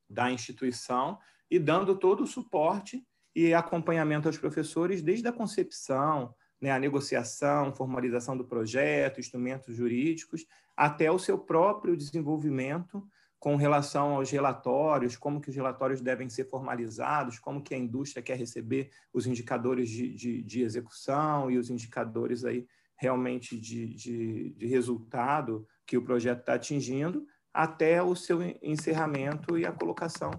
da 0.09 0.31
instituição 0.31 1.19
e 1.51 1.59
dando 1.59 1.95
todo 1.95 2.23
o 2.23 2.27
suporte 2.27 3.05
e 3.35 3.53
acompanhamento 3.53 4.27
aos 4.27 4.39
professores 4.39 5.03
desde 5.03 5.27
a 5.27 5.31
concepção, 5.31 6.33
né, 6.61 6.71
a 6.71 6.79
negociação, 6.79 7.73
formalização 7.73 8.37
do 8.37 8.45
projeto, 8.45 9.19
instrumentos 9.19 9.75
jurídicos, 9.75 10.45
até 10.75 11.11
o 11.11 11.19
seu 11.19 11.37
próprio 11.37 11.95
desenvolvimento 11.95 13.07
com 13.39 13.55
relação 13.55 14.15
aos 14.15 14.31
relatórios, 14.31 15.15
como 15.15 15.39
que 15.39 15.49
os 15.49 15.55
relatórios 15.55 16.01
devem 16.01 16.27
ser 16.27 16.45
formalizados, 16.45 17.37
como 17.37 17.61
que 17.61 17.75
a 17.75 17.77
indústria 17.77 18.23
quer 18.23 18.37
receber 18.37 18.89
os 19.13 19.27
indicadores 19.27 19.89
de, 19.89 20.13
de, 20.13 20.41
de 20.41 20.61
execução 20.63 21.51
e 21.51 21.57
os 21.57 21.69
indicadores 21.69 22.43
aí 22.43 22.65
realmente 22.97 23.59
de, 23.59 23.93
de, 23.93 24.49
de 24.51 24.65
resultado 24.65 25.67
que 25.85 25.97
o 25.97 26.01
projeto 26.01 26.39
está 26.39 26.55
atingindo, 26.55 27.27
até 27.53 28.01
o 28.01 28.15
seu 28.15 28.41
encerramento 28.61 29.57
e 29.57 29.65
a 29.65 29.71
colocação 29.71 30.31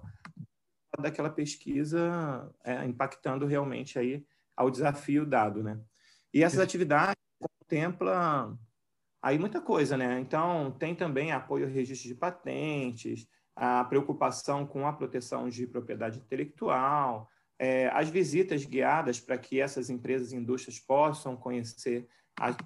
daquela 0.99 1.31
pesquisa 1.31 2.53
é, 2.65 2.85
impactando 2.85 3.47
realmente 3.47 3.99
aí 3.99 4.27
ao 4.57 4.71
desafio 4.71 5.25
dado, 5.25 5.63
né? 5.63 5.79
E 6.37 6.43
essas 6.43 6.61
atividades 6.61 7.17
contemplam 7.41 8.59
aí 9.23 9.39
muita 9.39 9.59
coisa, 9.59 9.97
né? 9.97 10.21
Então, 10.21 10.71
tem 10.71 10.95
também 10.95 11.33
apoio 11.33 11.65
ao 11.65 11.73
registro 11.73 12.09
de 12.09 12.15
patentes, 12.15 13.27
a 13.57 13.83
preocupação 13.85 14.67
com 14.67 14.87
a 14.87 14.93
proteção 14.93 15.49
de 15.49 15.67
propriedade 15.67 16.19
intelectual, 16.19 17.27
é, 17.59 17.89
as 17.89 18.11
visitas 18.11 18.67
guiadas 18.67 19.19
para 19.19 19.39
que 19.39 19.59
essas 19.59 19.89
empresas 19.89 20.31
e 20.31 20.37
indústrias 20.37 20.79
possam 20.79 21.35
conhecer 21.39 22.07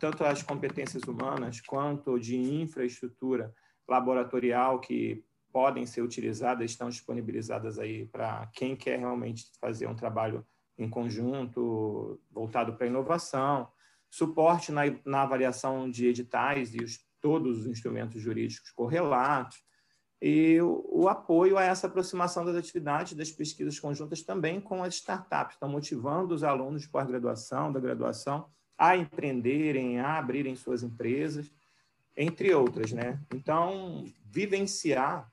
tanto 0.00 0.24
as 0.24 0.42
competências 0.42 1.04
humanas 1.04 1.60
quanto 1.60 2.18
de 2.18 2.36
infraestrutura 2.36 3.54
laboratorial 3.88 4.80
que 4.80 5.24
podem 5.52 5.86
ser 5.86 6.02
utilizadas, 6.02 6.72
estão 6.72 6.88
disponibilizadas 6.88 7.78
aí 7.78 8.06
para 8.06 8.50
quem 8.52 8.74
quer 8.74 8.98
realmente 8.98 9.44
fazer 9.60 9.86
um 9.86 9.94
trabalho 9.94 10.44
em 10.82 10.88
conjunto 10.88 12.18
voltado 12.30 12.72
para 12.74 12.86
inovação, 12.86 13.68
suporte 14.08 14.72
na, 14.72 14.82
na 15.04 15.22
avaliação 15.22 15.90
de 15.90 16.06
editais 16.06 16.74
e 16.74 16.82
os, 16.82 16.98
todos 17.20 17.60
os 17.60 17.66
instrumentos 17.66 18.20
jurídicos 18.20 18.70
correlatos, 18.70 19.58
e 20.22 20.60
o, 20.60 20.84
o, 20.90 21.08
apoio 21.08 21.56
a 21.56 21.62
essa 21.62 21.86
aproximação 21.86 22.44
das 22.44 22.56
atividades 22.56 23.14
das 23.14 23.30
pesquisas 23.30 23.78
conjuntas 23.78 24.22
também 24.22 24.60
com 24.60 24.82
as 24.82 24.94
startups, 24.96 25.54
estão 25.54 25.68
motivando 25.68 26.34
os 26.34 26.44
alunos 26.44 26.82
de 26.82 26.88
pós-graduação, 26.88 27.72
da 27.72 27.80
graduação, 27.80 28.50
a 28.76 28.96
empreenderem, 28.96 29.98
a 29.98 30.18
abrirem 30.18 30.54
suas 30.56 30.82
empresas, 30.82 31.50
entre 32.16 32.52
outras, 32.52 32.92
né? 32.92 33.18
Então, 33.32 34.04
vivenciar 34.24 35.30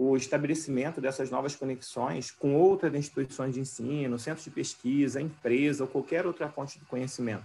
o 0.00 0.16
estabelecimento 0.16 1.00
dessas 1.00 1.28
novas 1.28 1.56
conexões 1.56 2.30
com 2.30 2.54
outras 2.54 2.94
instituições 2.94 3.54
de 3.54 3.60
ensino, 3.60 4.16
centros 4.16 4.44
de 4.44 4.50
pesquisa, 4.50 5.20
empresa 5.20 5.82
ou 5.82 5.90
qualquer 5.90 6.24
outra 6.24 6.48
fonte 6.48 6.78
de 6.78 6.84
conhecimento, 6.84 7.44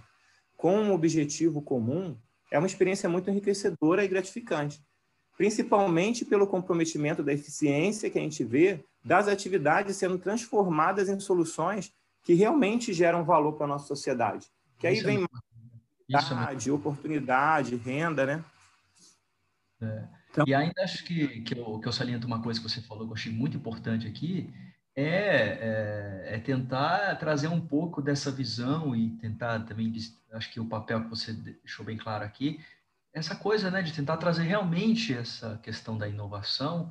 com 0.56 0.78
um 0.78 0.92
objetivo 0.92 1.60
comum, 1.60 2.16
é 2.52 2.56
uma 2.56 2.68
experiência 2.68 3.08
muito 3.08 3.28
enriquecedora 3.28 4.04
e 4.04 4.08
gratificante, 4.08 4.80
principalmente 5.36 6.24
pelo 6.24 6.46
comprometimento 6.46 7.24
da 7.24 7.32
eficiência 7.32 8.08
que 8.08 8.20
a 8.20 8.22
gente 8.22 8.44
vê 8.44 8.84
das 9.04 9.26
atividades 9.26 9.96
sendo 9.96 10.16
transformadas 10.16 11.08
em 11.08 11.18
soluções 11.18 11.92
que 12.22 12.34
realmente 12.34 12.92
geram 12.92 13.24
valor 13.24 13.54
para 13.54 13.64
a 13.64 13.70
nossa 13.70 13.88
sociedade. 13.88 14.46
Que 14.78 14.86
aí 14.86 14.94
Isso 14.94 15.04
vem 15.04 15.24
é 15.24 16.72
oportunidade, 16.72 17.74
renda, 17.74 18.24
né? 18.24 18.44
É. 19.82 20.23
Então... 20.34 20.44
E 20.48 20.52
ainda 20.52 20.82
acho 20.82 21.04
que, 21.04 21.42
que, 21.42 21.56
eu, 21.56 21.78
que 21.78 21.86
eu 21.86 21.92
saliento 21.92 22.26
uma 22.26 22.42
coisa 22.42 22.60
que 22.60 22.68
você 22.68 22.80
falou 22.80 23.04
que 23.06 23.12
eu 23.12 23.16
achei 23.16 23.30
muito 23.30 23.56
importante 23.56 24.08
aqui, 24.08 24.52
é, 24.96 25.04
é, 25.04 26.34
é, 26.34 26.38
tentar 26.40 27.16
trazer 27.16 27.46
um 27.46 27.60
pouco 27.60 28.02
dessa 28.02 28.32
visão 28.32 28.96
e 28.96 29.10
tentar 29.10 29.60
também, 29.60 29.92
acho 30.32 30.50
que 30.50 30.58
o 30.58 30.66
papel 30.66 31.04
que 31.04 31.10
você 31.10 31.32
deixou 31.32 31.84
bem 31.84 31.96
claro 31.96 32.24
aqui, 32.24 32.60
essa 33.12 33.36
coisa 33.36 33.70
né, 33.70 33.80
de 33.80 33.92
tentar 33.92 34.16
trazer 34.16 34.42
realmente 34.42 35.14
essa 35.14 35.58
questão 35.62 35.96
da 35.96 36.08
inovação 36.08 36.90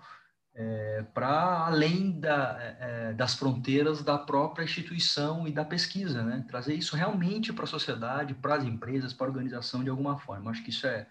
é, 0.56 1.04
para 1.14 1.66
além 1.66 2.18
da, 2.20 2.58
é, 2.62 2.78
é, 2.80 3.14
das 3.14 3.34
fronteiras 3.36 4.04
da 4.04 4.18
própria 4.18 4.64
instituição 4.64 5.48
e 5.48 5.52
da 5.52 5.66
pesquisa, 5.66 6.24
né? 6.24 6.46
trazer 6.48 6.76
isso 6.76 6.96
realmente 6.96 7.52
para 7.52 7.64
a 7.64 7.68
sociedade, 7.68 8.36
para 8.36 8.56
as 8.56 8.64
empresas, 8.64 9.14
para 9.14 9.28
a 9.28 9.30
organização 9.30 9.84
de 9.84 9.90
alguma 9.90 10.18
forma. 10.18 10.52
Acho 10.52 10.64
que 10.64 10.70
isso 10.70 10.86
é, 10.86 11.08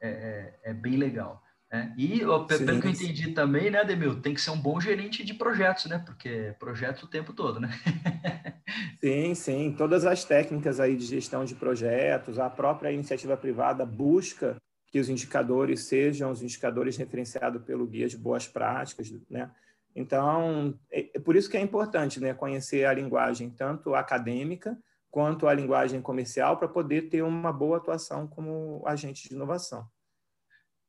é, 0.00 0.08
é, 0.08 0.70
é 0.70 0.74
bem 0.74 0.96
legal. 0.96 1.45
Né? 1.76 1.94
E, 1.98 2.20
pelo 2.20 2.46
que 2.46 2.54
eu 2.54 2.90
entendi 2.90 3.32
também, 3.32 3.70
né, 3.70 3.84
Demil, 3.84 4.20
tem 4.20 4.32
que 4.32 4.40
ser 4.40 4.50
um 4.50 4.60
bom 4.60 4.80
gerente 4.80 5.22
de 5.22 5.34
projetos, 5.34 5.84
né? 5.86 6.02
Porque 6.04 6.28
é 6.28 6.52
projetos 6.52 7.02
o 7.02 7.06
tempo 7.06 7.34
todo, 7.34 7.60
né? 7.60 7.68
sim, 8.98 9.34
sim. 9.34 9.74
Todas 9.76 10.06
as 10.06 10.24
técnicas 10.24 10.80
aí 10.80 10.96
de 10.96 11.04
gestão 11.04 11.44
de 11.44 11.54
projetos, 11.54 12.38
a 12.38 12.48
própria 12.48 12.90
iniciativa 12.90 13.36
privada 13.36 13.84
busca 13.84 14.56
que 14.90 14.98
os 14.98 15.10
indicadores 15.10 15.84
sejam 15.84 16.30
os 16.30 16.42
indicadores 16.42 16.96
referenciados 16.96 17.62
pelo 17.62 17.86
guia 17.86 18.08
de 18.08 18.16
boas 18.16 18.48
práticas, 18.48 19.12
né? 19.28 19.50
Então, 19.94 20.78
é, 20.90 21.10
é 21.14 21.18
por 21.18 21.36
isso 21.36 21.50
que 21.50 21.56
é 21.56 21.60
importante, 21.60 22.20
né, 22.20 22.32
conhecer 22.34 22.84
a 22.84 22.92
linguagem 22.92 23.50
tanto 23.50 23.94
acadêmica 23.94 24.78
quanto 25.10 25.48
a 25.48 25.54
linguagem 25.54 26.02
comercial 26.02 26.58
para 26.58 26.68
poder 26.68 27.08
ter 27.08 27.22
uma 27.22 27.52
boa 27.52 27.78
atuação 27.78 28.26
como 28.26 28.82
agente 28.86 29.28
de 29.28 29.34
inovação. 29.34 29.86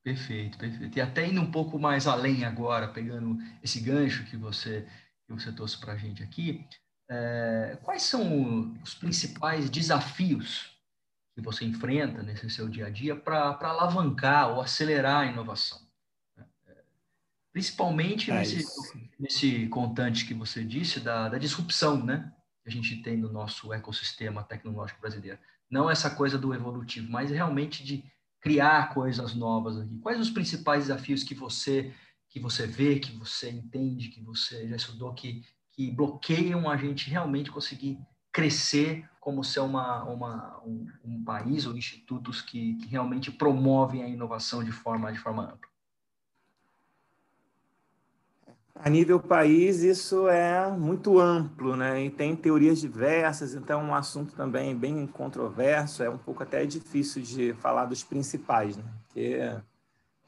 Perfeito, 0.07 0.57
perfeito. 0.57 0.97
E 0.97 1.01
até 1.01 1.27
indo 1.27 1.41
um 1.41 1.51
pouco 1.51 1.77
mais 1.77 2.07
além 2.07 2.45
agora, 2.45 2.87
pegando 2.87 3.37
esse 3.61 3.81
gancho 3.81 4.23
que 4.23 4.37
você, 4.37 4.87
que 5.27 5.33
você 5.33 5.51
trouxe 5.51 5.77
para 5.77 5.91
a 5.91 5.97
gente 5.97 6.23
aqui, 6.23 6.65
é, 7.09 7.77
quais 7.83 8.03
são 8.03 8.73
os 8.81 8.95
principais 8.95 9.69
desafios 9.69 10.79
que 11.35 11.41
você 11.41 11.65
enfrenta 11.65 12.23
nesse 12.23 12.49
seu 12.49 12.69
dia 12.69 12.87
a 12.87 12.89
dia 12.89 13.17
para 13.17 13.57
alavancar 13.61 14.51
ou 14.51 14.61
acelerar 14.61 15.23
a 15.23 15.25
inovação? 15.25 15.85
Principalmente 17.51 18.31
é 18.31 18.35
nesse, 18.35 19.11
nesse 19.19 19.67
contante 19.67 20.25
que 20.25 20.33
você 20.33 20.63
disse 20.63 21.01
da, 21.01 21.27
da 21.27 21.37
disrupção 21.37 22.01
né, 22.01 22.31
que 22.63 22.69
a 22.69 22.71
gente 22.71 22.95
tem 23.01 23.17
no 23.17 23.29
nosso 23.29 23.73
ecossistema 23.73 24.41
tecnológico 24.41 25.01
brasileiro. 25.01 25.37
Não 25.69 25.91
essa 25.91 26.09
coisa 26.09 26.37
do 26.37 26.53
evolutivo, 26.53 27.11
mas 27.11 27.29
realmente 27.29 27.83
de 27.83 28.09
criar 28.47 28.93
coisas 28.93 29.35
novas 29.35 29.77
aqui? 29.77 29.99
Quais 29.99 30.19
os 30.21 30.29
principais 30.29 30.87
desafios 30.87 31.21
que 31.21 31.35
você 31.35 31.93
que 32.29 32.39
você 32.39 32.67
vê, 32.67 32.99
que 32.99 33.11
você 33.13 33.49
entende, 33.49 34.09
que 34.09 34.21
você 34.21 34.67
já 34.67 34.75
estudou, 34.75 35.13
que, 35.13 35.43
que 35.71 35.89
bloqueiam 35.89 36.69
a 36.69 36.77
gente 36.77 37.09
realmente 37.09 37.49
conseguir 37.49 37.97
crescer 38.31 39.09
como 39.19 39.43
ser 39.43 39.61
uma, 39.61 40.03
uma, 40.03 40.61
um, 40.63 40.85
um 41.03 41.23
país 41.23 41.65
ou 41.65 41.75
institutos 41.75 42.41
que, 42.41 42.75
que 42.75 42.87
realmente 42.87 43.31
promovem 43.31 44.03
a 44.03 44.07
inovação 44.07 44.63
de 44.63 44.71
forma, 44.71 45.11
de 45.11 45.19
forma 45.19 45.43
ampla? 45.43 45.69
A 48.79 48.89
nível 48.89 49.19
país, 49.19 49.81
isso 49.81 50.27
é 50.27 50.69
muito 50.69 51.19
amplo, 51.19 51.75
né? 51.75 52.05
E 52.05 52.09
tem 52.09 52.35
teorias 52.35 52.79
diversas, 52.79 53.55
então 53.55 53.81
é 53.81 53.83
um 53.83 53.93
assunto 53.93 54.35
também 54.35 54.75
bem 54.75 55.07
controverso, 55.07 56.03
é 56.03 56.09
um 56.09 56.17
pouco 56.17 56.43
até 56.43 56.65
difícil 56.65 57.21
de 57.21 57.53
falar 57.55 57.85
dos 57.85 58.03
principais, 58.03 58.77
né? 58.77 58.83
Porque, 59.07 59.39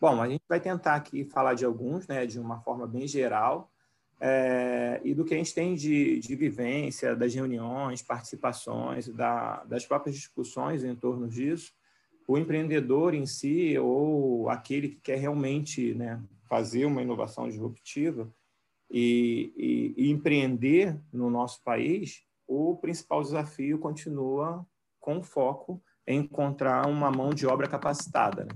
bom, 0.01 0.19
a 0.21 0.27
gente 0.27 0.41
vai 0.49 0.59
tentar 0.59 0.95
aqui 0.95 1.23
falar 1.25 1.53
de 1.53 1.63
alguns, 1.63 2.07
né, 2.07 2.25
de 2.25 2.39
uma 2.39 2.59
forma 2.59 2.87
bem 2.87 3.07
geral, 3.07 3.71
é, 4.19 4.99
e 5.03 5.13
do 5.13 5.23
que 5.23 5.33
a 5.33 5.37
gente 5.37 5.53
tem 5.53 5.75
de, 5.75 6.19
de 6.19 6.35
vivência, 6.35 7.15
das 7.15 7.33
reuniões, 7.33 8.01
participações, 8.01 9.07
da, 9.07 9.63
das 9.63 9.85
próprias 9.85 10.15
discussões 10.15 10.83
em 10.83 10.95
torno 10.95 11.27
disso. 11.27 11.71
O 12.27 12.37
empreendedor 12.37 13.13
em 13.13 13.25
si, 13.25 13.77
ou 13.77 14.49
aquele 14.49 14.89
que 14.89 15.01
quer 15.01 15.19
realmente 15.19 15.93
né, 15.93 16.21
fazer 16.49 16.85
uma 16.85 17.01
inovação 17.01 17.47
disruptiva, 17.47 18.29
e, 18.89 19.53
e, 19.55 20.05
e 20.05 20.11
empreender 20.11 20.99
no 21.13 21.29
nosso 21.29 21.63
país, 21.63 22.23
o 22.47 22.75
principal 22.77 23.21
desafio 23.21 23.77
continua 23.77 24.65
com 24.99 25.21
foco 25.21 25.81
em 26.07 26.21
encontrar 26.21 26.87
uma 26.87 27.11
mão 27.11 27.29
de 27.33 27.45
obra 27.45 27.67
capacitada. 27.67 28.45
Né? 28.45 28.51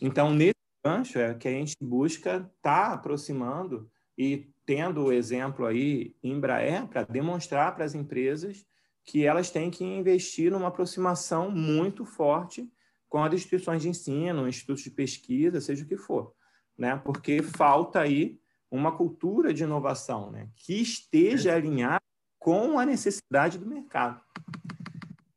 Então, 0.00 0.32
nesse 0.32 0.54
gancho 0.84 1.18
é 1.18 1.34
que 1.34 1.46
a 1.46 1.52
gente 1.52 1.76
busca 1.80 2.36
estar 2.36 2.50
tá 2.62 2.92
aproximando 2.94 3.90
e 4.16 4.50
tendo 4.64 5.04
o 5.04 5.12
exemplo 5.12 5.66
aí 5.66 6.14
Embraer 6.22 6.86
para 6.88 7.02
demonstrar 7.04 7.74
para 7.74 7.84
as 7.84 7.94
empresas 7.94 8.66
que 9.04 9.24
elas 9.24 9.50
têm 9.50 9.70
que 9.70 9.84
investir 9.84 10.50
numa 10.50 10.68
aproximação 10.68 11.50
muito 11.50 12.04
forte 12.04 12.70
com 13.08 13.22
as 13.22 13.32
instituições 13.32 13.80
de 13.80 13.88
ensino, 13.88 14.46
institutos 14.46 14.82
de 14.82 14.90
pesquisa, 14.90 15.60
seja 15.60 15.84
o 15.84 15.88
que 15.88 15.96
for, 15.96 16.34
né? 16.76 17.00
Porque 17.02 17.42
falta 17.42 18.00
aí 18.00 18.38
uma 18.70 18.92
cultura 18.92 19.52
de 19.52 19.62
inovação 19.64 20.30
né, 20.30 20.48
que 20.56 20.74
esteja 20.80 21.54
alinhada 21.54 22.02
com 22.38 22.78
a 22.78 22.86
necessidade 22.86 23.58
do 23.58 23.66
mercado. 23.66 24.20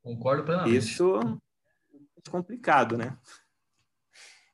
Concordo 0.04 0.44
plenamente. 0.44 0.78
Isso 0.78 1.20
é 1.20 2.30
complicado, 2.30 2.98
né? 2.98 3.18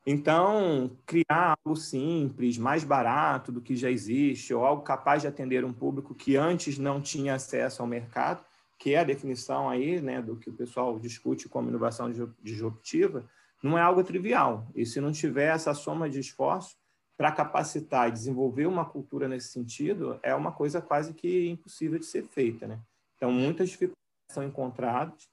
Então, 0.10 0.98
criar 1.05 1.57
algo 1.65 1.75
simples, 1.75 2.57
mais 2.57 2.86
barato 2.86 3.51
do 3.51 3.62
que 3.62 3.75
já 3.75 3.91
existe, 3.91 4.53
ou 4.53 4.65
algo 4.65 4.81
capaz 4.81 5.22
de 5.22 5.27
atender 5.27 5.65
um 5.65 5.74
público 5.74 6.15
que 6.15 6.38
antes 6.38 6.77
não 6.77 7.01
tinha 7.01 7.36
acesso 7.36 7.81
ao 7.81 7.88
mercado, 7.88 8.41
que 8.79 8.93
é 8.93 9.00
a 9.00 9.03
definição 9.03 9.69
aí, 9.69 10.00
né, 10.00 10.22
do 10.22 10.38
que 10.38 10.50
o 10.50 10.53
pessoal 10.53 10.98
discute 10.98 11.50
como 11.50 11.67
inovação 11.67 12.10
disruptiva, 12.41 13.29
não 13.62 13.77
é 13.77 13.81
algo 13.81 14.01
trivial. 14.01 14.69
E 14.74 14.86
se 14.86 15.01
não 15.01 15.12
tiver 15.12 15.53
essa 15.53 15.74
soma 15.74 16.10
de 16.10 16.19
esforço 16.19 16.77
para 17.18 17.32
capacitar 17.32 18.08
e 18.08 18.12
desenvolver 18.12 18.68
uma 18.68 18.86
cultura 18.86 19.28
nesse 19.28 19.48
sentido, 19.48 20.20
é 20.22 20.36
uma 20.36 20.52
coisa 20.52 20.80
quase 20.80 21.14
que 21.14 21.50
impossível 21.50 21.98
de 21.98 22.06
ser 22.06 22.24
feita, 22.24 22.68
né? 22.68 22.80
Então, 23.16 23.32
muitas 23.32 23.70
dificuldades 23.70 23.98
são 24.32 24.44
encontradas 24.44 25.28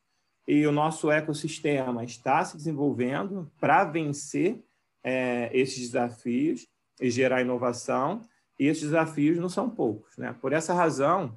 e 0.48 0.66
o 0.66 0.72
nosso 0.72 1.10
ecossistema 1.10 2.02
está 2.02 2.44
se 2.44 2.56
desenvolvendo 2.56 3.50
para 3.60 3.84
vencer 3.84 4.64
é, 5.02 5.50
esses 5.52 5.90
desafios 5.90 6.66
e 7.00 7.10
gerar 7.10 7.42
inovação. 7.42 8.22
E 8.58 8.66
esses 8.66 8.84
desafios 8.84 9.38
não 9.38 9.48
são 9.48 9.68
poucos. 9.68 10.16
Né? 10.16 10.34
Por 10.40 10.52
essa 10.52 10.72
razão, 10.72 11.36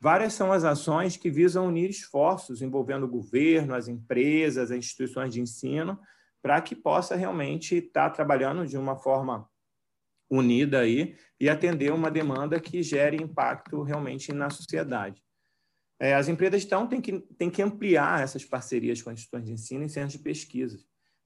várias 0.00 0.34
são 0.34 0.52
as 0.52 0.64
ações 0.64 1.16
que 1.16 1.30
visam 1.30 1.66
unir 1.66 1.88
esforços 1.90 2.62
envolvendo 2.62 3.04
o 3.04 3.08
governo, 3.08 3.74
as 3.74 3.88
empresas, 3.88 4.70
as 4.70 4.78
instituições 4.78 5.32
de 5.32 5.40
ensino, 5.40 5.98
para 6.42 6.60
que 6.60 6.76
possa 6.76 7.16
realmente 7.16 7.76
estar 7.76 8.10
trabalhando 8.10 8.66
de 8.66 8.76
uma 8.76 8.96
forma 8.96 9.48
unida 10.30 10.80
aí 10.80 11.16
e 11.40 11.48
atender 11.48 11.92
uma 11.92 12.10
demanda 12.10 12.60
que 12.60 12.82
gere 12.82 13.16
impacto 13.16 13.82
realmente 13.82 14.32
na 14.32 14.50
sociedade. 14.50 15.22
É, 16.00 16.14
as 16.14 16.28
empresas, 16.28 16.64
então, 16.64 16.86
têm 16.86 17.00
que, 17.00 17.18
têm 17.36 17.50
que 17.50 17.62
ampliar 17.62 18.22
essas 18.22 18.44
parcerias 18.44 19.02
com 19.02 19.10
instituições 19.10 19.46
de 19.46 19.52
ensino 19.52 19.84
e 19.84 19.88
centros 19.88 20.12
de 20.12 20.18
pesquisa. 20.20 20.78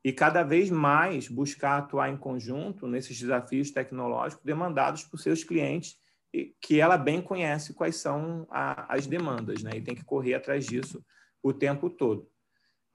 E 0.04 0.12
cada 0.12 0.42
vez 0.42 0.70
mais 0.70 1.28
buscar 1.28 1.78
atuar 1.78 2.08
em 2.10 2.16
conjunto 2.16 2.86
nesses 2.86 3.18
desafios 3.18 3.70
tecnológicos 3.70 4.44
demandados 4.44 5.04
por 5.04 5.18
seus 5.18 5.44
clientes, 5.44 5.96
e 6.34 6.56
que 6.60 6.80
ela 6.80 6.96
bem 6.96 7.20
conhece 7.20 7.74
quais 7.74 7.96
são 7.96 8.46
a, 8.50 8.94
as 8.94 9.06
demandas, 9.06 9.62
né? 9.62 9.72
e 9.74 9.82
tem 9.82 9.94
que 9.94 10.04
correr 10.04 10.34
atrás 10.34 10.64
disso 10.64 11.04
o 11.42 11.52
tempo 11.52 11.90
todo. 11.90 12.26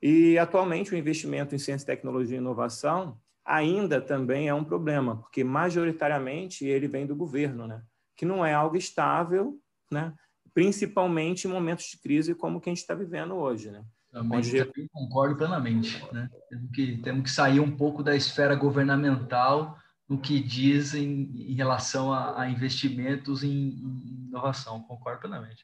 E, 0.01 0.37
atualmente, 0.37 0.93
o 0.93 0.97
investimento 0.97 1.53
em 1.53 1.59
ciência, 1.59 1.85
tecnologia 1.85 2.37
e 2.37 2.39
inovação 2.39 3.19
ainda 3.47 4.01
também 4.01 4.49
é 4.49 4.53
um 4.53 4.63
problema, 4.63 5.15
porque, 5.15 5.43
majoritariamente, 5.43 6.65
ele 6.65 6.87
vem 6.87 7.07
do 7.07 7.15
governo, 7.15 7.65
né? 7.65 7.81
que 8.15 8.25
não 8.25 8.45
é 8.45 8.53
algo 8.53 8.75
estável, 8.75 9.57
né? 9.89 10.13
principalmente 10.53 11.47
em 11.47 11.51
momentos 11.51 11.85
de 11.85 11.97
crise 11.99 12.35
como 12.35 12.59
que 12.59 12.69
a 12.69 12.71
gente 12.71 12.81
está 12.81 12.95
vivendo 12.95 13.35
hoje, 13.35 13.69
né? 13.69 13.85
Também, 14.11 14.39
Onde... 14.39 14.65
também 14.65 14.87
concordo 14.91 15.35
plenamente, 15.35 16.03
né? 16.11 16.27
Temos 16.49 16.71
que, 16.71 16.97
temos 16.97 17.23
que 17.23 17.29
sair 17.29 17.59
um 17.59 17.75
pouco 17.75 18.01
da 18.01 18.15
esfera 18.15 18.55
governamental 18.55 19.77
no 20.09 20.17
que 20.17 20.39
diz 20.39 20.95
em, 20.95 21.29
em 21.35 21.53
relação 21.53 22.11
a, 22.11 22.41
a 22.41 22.49
investimentos 22.49 23.43
em, 23.43 23.49
em, 23.49 24.27
inovação. 24.29 24.81
Concordo 24.81 25.21
plenamente. 25.21 25.63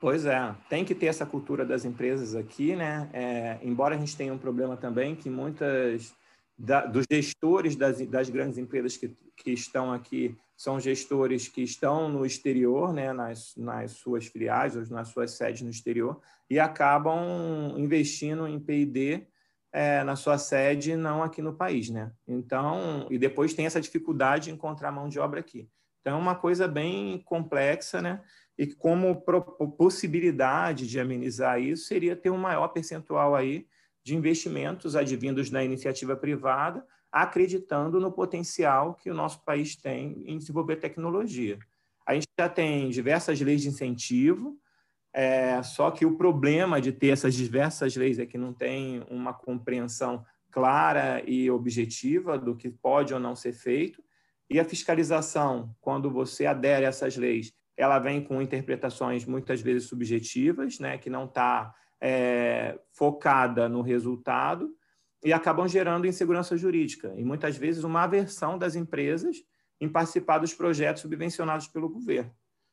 Pois 0.00 0.24
é, 0.24 0.54
tem 0.70 0.84
que 0.84 0.94
ter 0.94 1.06
essa 1.06 1.26
cultura 1.26 1.66
das 1.66 1.84
empresas 1.84 2.34
aqui, 2.34 2.74
né? 2.74 3.10
É, 3.12 3.58
embora 3.62 3.96
a 3.96 3.98
gente 3.98 4.16
tenha 4.16 4.32
um 4.32 4.38
problema 4.38 4.76
também 4.76 5.14
que 5.14 5.28
muitas 5.28 6.14
da, 6.58 6.86
dos 6.86 7.04
gestores 7.10 7.76
das, 7.76 8.04
das 8.06 8.30
grandes 8.30 8.58
empresas 8.58 8.96
que, 8.96 9.14
que 9.36 9.50
estão 9.50 9.92
aqui 9.92 10.36
são 10.56 10.80
gestores 10.80 11.48
que 11.48 11.62
estão 11.62 12.08
no 12.08 12.24
exterior, 12.24 12.92
né, 12.92 13.12
nas, 13.12 13.54
nas 13.56 13.92
suas 13.92 14.26
filiais 14.26 14.74
ou 14.74 14.86
nas 14.88 15.08
suas 15.08 15.32
sedes 15.32 15.60
no 15.60 15.68
exterior, 15.68 16.18
e 16.48 16.58
acabam 16.58 17.74
investindo 17.76 18.48
em 18.48 18.58
P&D 18.58 19.26
é, 19.70 20.02
na 20.02 20.16
sua 20.16 20.38
sede, 20.38 20.96
não 20.96 21.22
aqui 21.22 21.42
no 21.42 21.52
país. 21.52 21.90
Né? 21.90 22.10
Então, 22.26 23.06
e 23.10 23.18
depois 23.18 23.52
tem 23.52 23.66
essa 23.66 23.80
dificuldade 23.80 24.44
de 24.44 24.52
encontrar 24.52 24.90
mão 24.90 25.10
de 25.10 25.18
obra 25.18 25.40
aqui. 25.40 25.68
Então, 26.00 26.14
é 26.14 26.20
uma 26.20 26.34
coisa 26.34 26.66
bem 26.66 27.18
complexa, 27.26 28.00
né? 28.00 28.22
e 28.56 28.66
como 28.66 29.22
possibilidade 29.76 30.86
de 30.86 30.98
amenizar 30.98 31.60
isso 31.60 31.84
seria 31.84 32.16
ter 32.16 32.30
um 32.30 32.38
maior 32.38 32.68
percentual 32.68 33.34
aí 33.34 33.66
de 34.06 34.14
investimentos 34.14 34.94
advindos 34.94 35.50
da 35.50 35.64
iniciativa 35.64 36.14
privada, 36.14 36.86
acreditando 37.10 37.98
no 37.98 38.12
potencial 38.12 38.94
que 38.94 39.10
o 39.10 39.14
nosso 39.14 39.42
país 39.42 39.74
tem 39.74 40.22
em 40.24 40.38
desenvolver 40.38 40.76
tecnologia. 40.76 41.58
A 42.06 42.14
gente 42.14 42.28
já 42.38 42.48
tem 42.48 42.88
diversas 42.88 43.40
leis 43.40 43.62
de 43.62 43.68
incentivo, 43.68 44.56
é, 45.12 45.60
só 45.64 45.90
que 45.90 46.06
o 46.06 46.16
problema 46.16 46.80
de 46.80 46.92
ter 46.92 47.08
essas 47.08 47.34
diversas 47.34 47.96
leis 47.96 48.20
é 48.20 48.26
que 48.26 48.38
não 48.38 48.52
tem 48.52 49.04
uma 49.10 49.34
compreensão 49.34 50.24
clara 50.52 51.20
e 51.26 51.50
objetiva 51.50 52.38
do 52.38 52.54
que 52.54 52.70
pode 52.70 53.12
ou 53.12 53.18
não 53.18 53.34
ser 53.34 53.54
feito. 53.54 54.00
E 54.48 54.60
a 54.60 54.64
fiscalização, 54.64 55.74
quando 55.80 56.08
você 56.08 56.46
adere 56.46 56.86
a 56.86 56.90
essas 56.90 57.16
leis, 57.16 57.52
ela 57.76 57.98
vem 57.98 58.22
com 58.22 58.40
interpretações 58.40 59.24
muitas 59.24 59.60
vezes 59.60 59.88
subjetivas, 59.88 60.78
né, 60.78 60.96
que 60.96 61.10
não 61.10 61.24
está 61.24 61.74
é, 62.00 62.78
focada 62.92 63.68
no 63.68 63.82
resultado 63.82 64.70
e 65.24 65.32
acabam 65.32 65.66
gerando 65.66 66.06
insegurança 66.06 66.56
jurídica 66.56 67.12
e 67.16 67.24
muitas 67.24 67.56
vezes 67.56 67.84
uma 67.84 68.02
aversão 68.02 68.58
das 68.58 68.74
empresas 68.74 69.36
em 69.80 69.88
participar 69.88 70.38
dos 70.38 70.54
projetos 70.54 71.02
subvencionados 71.02 71.66
pelo 71.68 71.88
governo. 71.88 72.30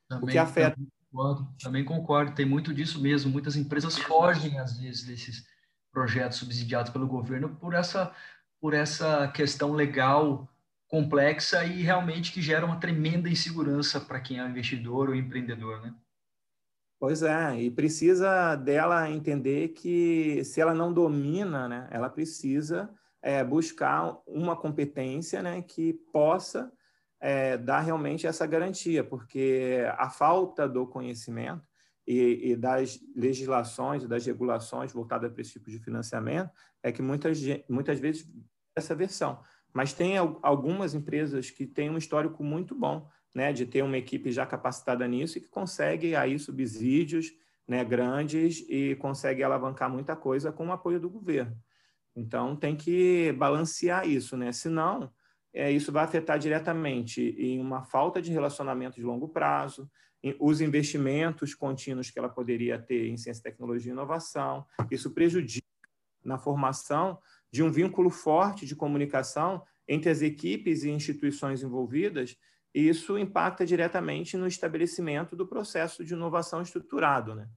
Também, 0.07 0.23
o 0.23 0.31
que 0.31 0.37
afeta. 0.37 0.75
Também 0.75 0.91
concordo, 1.11 1.55
também 1.61 1.85
concordo, 1.85 2.35
tem 2.35 2.45
muito 2.45 2.73
disso 2.73 3.01
mesmo. 3.01 3.31
Muitas 3.31 3.55
empresas 3.55 3.97
fogem, 3.97 4.59
às 4.59 4.77
vezes, 4.77 5.03
desses 5.03 5.45
projetos 5.91 6.37
subsidiados 6.39 6.91
pelo 6.91 7.07
governo 7.07 7.55
por 7.55 7.73
essa, 7.73 8.13
por 8.59 8.73
essa 8.73 9.27
questão 9.29 9.73
legal 9.73 10.49
complexa 10.87 11.63
e 11.65 11.81
realmente 11.81 12.31
que 12.31 12.41
gera 12.41 12.65
uma 12.65 12.79
tremenda 12.79 13.29
insegurança 13.29 13.99
para 13.99 14.19
quem 14.19 14.39
é 14.39 14.47
investidor 14.47 15.09
ou 15.09 15.15
empreendedor, 15.15 15.81
né? 15.81 15.93
Pois 17.05 17.21
é, 17.21 17.59
e 17.59 17.69
precisa 17.69 18.55
dela 18.55 19.09
entender 19.09 19.73
que 19.73 20.41
se 20.45 20.61
ela 20.61 20.73
não 20.73 20.93
domina, 20.93 21.67
né, 21.67 21.85
ela 21.91 22.09
precisa 22.09 22.89
é, 23.21 23.43
buscar 23.43 24.17
uma 24.25 24.55
competência 24.55 25.43
né, 25.43 25.61
que 25.61 25.91
possa 26.13 26.71
é, 27.19 27.57
dar 27.57 27.81
realmente 27.81 28.25
essa 28.25 28.47
garantia, 28.47 29.03
porque 29.03 29.83
a 29.97 30.09
falta 30.09 30.65
do 30.65 30.87
conhecimento 30.87 31.67
e, 32.07 32.51
e 32.51 32.55
das 32.55 32.97
legislações, 33.13 34.07
das 34.07 34.25
regulações 34.25 34.93
voltadas 34.93 35.29
para 35.29 35.41
esse 35.41 35.51
tipo 35.51 35.69
de 35.69 35.79
financiamento 35.79 36.51
é 36.81 36.89
que 36.89 37.01
muitas, 37.01 37.37
muitas 37.67 37.99
vezes 37.99 38.25
essa 38.73 38.95
versão. 38.95 39.41
Mas 39.73 39.91
tem 39.91 40.17
algumas 40.17 40.93
empresas 40.93 41.51
que 41.51 41.67
têm 41.67 41.89
um 41.89 41.97
histórico 41.97 42.41
muito 42.45 42.73
bom 42.73 43.09
né, 43.33 43.51
de 43.51 43.65
ter 43.65 43.83
uma 43.83 43.97
equipe 43.97 44.31
já 44.31 44.45
capacitada 44.45 45.07
nisso 45.07 45.37
e 45.37 45.41
que 45.41 45.47
consegue 45.47 46.15
aí 46.15 46.37
subsídios 46.37 47.31
né, 47.67 47.83
grandes 47.83 48.63
e 48.69 48.95
consegue 48.95 49.41
alavancar 49.41 49.89
muita 49.89 50.15
coisa 50.15 50.51
com 50.51 50.67
o 50.67 50.71
apoio 50.71 50.99
do 50.99 51.09
governo. 51.09 51.57
Então, 52.15 52.55
tem 52.55 52.75
que 52.75 53.31
balancear 53.33 54.07
isso, 54.07 54.37
né? 54.37 54.51
senão 54.51 55.11
é, 55.53 55.71
isso 55.71 55.91
vai 55.91 56.03
afetar 56.03 56.37
diretamente 56.37 57.35
em 57.37 57.59
uma 57.59 57.83
falta 57.83 58.21
de 58.21 58.31
relacionamento 58.31 58.95
de 58.95 59.03
longo 59.03 59.27
prazo, 59.27 59.89
os 60.39 60.61
investimentos 60.61 61.53
contínuos 61.53 62.09
que 62.09 62.17
ela 62.17 62.29
poderia 62.29 62.79
ter 62.79 63.09
em 63.09 63.17
ciência, 63.17 63.43
tecnologia 63.43 63.91
e 63.91 63.93
inovação. 63.93 64.65
Isso 64.89 65.11
prejudica 65.11 65.67
na 66.23 66.37
formação 66.37 67.19
de 67.51 67.61
um 67.61 67.69
vínculo 67.69 68.09
forte 68.09 68.65
de 68.65 68.75
comunicação 68.75 69.61
entre 69.87 70.09
as 70.09 70.21
equipes 70.21 70.83
e 70.83 70.89
instituições 70.89 71.61
envolvidas 71.61 72.37
isso 72.73 73.17
impacta 73.17 73.65
diretamente 73.65 74.35
no 74.35 74.47
estabelecimento 74.47 75.35
do 75.35 75.47
processo 75.47 76.03
de 76.03 76.13
inovação 76.13 76.61
estruturado, 76.61 77.35
né? 77.35 77.47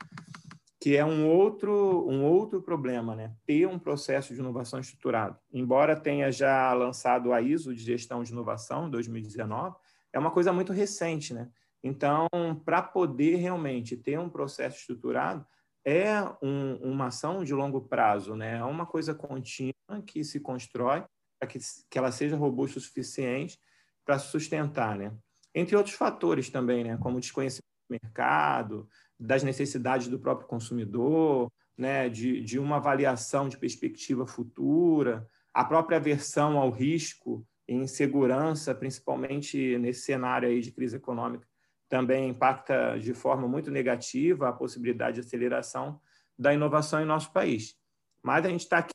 que 0.78 0.96
é 0.96 1.04
um 1.04 1.26
outro, 1.26 2.06
um 2.08 2.22
outro 2.22 2.62
problema, 2.62 3.16
né? 3.16 3.34
ter 3.46 3.66
um 3.66 3.78
processo 3.78 4.34
de 4.34 4.40
inovação 4.40 4.78
estruturado. 4.78 5.38
Embora 5.52 5.98
tenha 5.98 6.30
já 6.30 6.72
lançado 6.74 7.32
a 7.32 7.40
ISO 7.40 7.74
de 7.74 7.82
gestão 7.82 8.22
de 8.22 8.30
inovação 8.30 8.86
em 8.86 8.90
2019, 8.90 9.74
é 10.12 10.18
uma 10.18 10.30
coisa 10.30 10.52
muito 10.52 10.72
recente. 10.72 11.32
Né? 11.32 11.48
Então, 11.82 12.28
para 12.64 12.82
poder 12.82 13.36
realmente 13.36 13.96
ter 13.96 14.18
um 14.18 14.28
processo 14.28 14.78
estruturado, 14.78 15.46
é 15.84 16.20
um, 16.42 16.76
uma 16.82 17.06
ação 17.06 17.42
de 17.42 17.54
longo 17.54 17.80
prazo, 17.80 18.36
né? 18.36 18.58
é 18.58 18.64
uma 18.64 18.84
coisa 18.84 19.14
contínua 19.14 19.72
que 20.06 20.22
se 20.22 20.40
constrói 20.40 21.04
para 21.38 21.48
que, 21.48 21.58
que 21.90 21.98
ela 21.98 22.12
seja 22.12 22.36
robusta 22.36 22.78
o 22.78 22.82
suficiente 22.82 23.58
para 24.06 24.18
sustentar, 24.18 24.96
né? 24.96 25.12
Entre 25.52 25.76
outros 25.76 25.96
fatores 25.96 26.48
também, 26.48 26.84
né? 26.84 26.96
Como 26.96 27.20
desconhecimento 27.20 27.64
do 27.90 27.98
mercado, 28.02 28.88
das 29.18 29.42
necessidades 29.42 30.06
do 30.06 30.18
próprio 30.18 30.46
consumidor, 30.46 31.50
né? 31.76 32.08
De, 32.08 32.40
de 32.40 32.58
uma 32.58 32.76
avaliação 32.76 33.48
de 33.48 33.58
perspectiva 33.58 34.26
futura, 34.26 35.28
a 35.52 35.64
própria 35.64 35.98
aversão 35.98 36.56
ao 36.56 36.70
risco 36.70 37.44
e 37.68 37.74
insegurança, 37.74 38.74
principalmente 38.74 39.76
nesse 39.78 40.02
cenário 40.02 40.48
aí 40.48 40.60
de 40.60 40.70
crise 40.70 40.96
econômica, 40.96 41.46
também 41.88 42.30
impacta 42.30 42.98
de 42.98 43.12
forma 43.12 43.48
muito 43.48 43.70
negativa 43.70 44.48
a 44.48 44.52
possibilidade 44.52 45.20
de 45.20 45.26
aceleração 45.26 46.00
da 46.38 46.54
inovação 46.54 47.00
em 47.00 47.06
nosso 47.06 47.32
país. 47.32 47.74
Mas 48.22 48.44
a 48.44 48.48
gente 48.48 48.62
está 48.62 48.78
aqui 48.78 48.94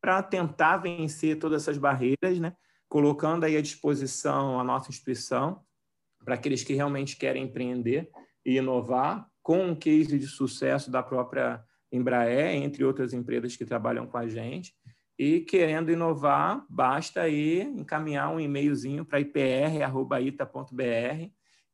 para 0.00 0.22
tentar 0.22 0.78
vencer 0.78 1.38
todas 1.38 1.62
essas 1.62 1.78
barreiras, 1.78 2.40
né? 2.40 2.54
Colocando 2.92 3.44
aí 3.44 3.56
à 3.56 3.62
disposição 3.62 4.60
a 4.60 4.64
nossa 4.64 4.90
instituição 4.90 5.64
para 6.22 6.34
aqueles 6.34 6.62
que 6.62 6.74
realmente 6.74 7.16
querem 7.16 7.44
empreender 7.44 8.10
e 8.44 8.58
inovar, 8.58 9.26
com 9.42 9.64
um 9.64 9.74
case 9.74 10.18
de 10.18 10.26
sucesso 10.26 10.90
da 10.90 11.02
própria 11.02 11.64
Embraer, 11.90 12.54
entre 12.54 12.84
outras 12.84 13.14
empresas 13.14 13.56
que 13.56 13.64
trabalham 13.64 14.06
com 14.06 14.18
a 14.18 14.28
gente. 14.28 14.74
E 15.18 15.40
querendo 15.40 15.90
inovar, 15.90 16.66
basta 16.68 17.22
aí 17.22 17.62
encaminhar 17.62 18.30
um 18.30 18.38
e-mailzinho 18.38 19.06
para 19.06 19.20
ipr.ita.br, 19.20 20.74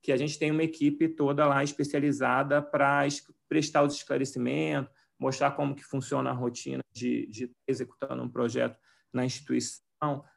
que 0.01 0.13
a 0.13 0.17
gente 0.17 0.39
tem 0.39 0.53
uma 0.53 0.63
equipe 0.63 1.09
toda 1.09 1.45
lá 1.47 1.65
especializada 1.65 2.63
para 2.63 3.09
prestar 3.49 3.83
os 3.83 3.97
esclarecimentos, 3.97 4.93
mostrar 5.19 5.51
como 5.51 5.75
que 5.75 5.83
funciona 5.83 6.31
a 6.31 6.33
rotina 6.33 6.85
de, 6.93 7.27
de 7.27 7.51
executando 7.67 8.23
um 8.23 8.29
projeto 8.29 8.79
na 9.13 9.25
instituição, 9.25 9.88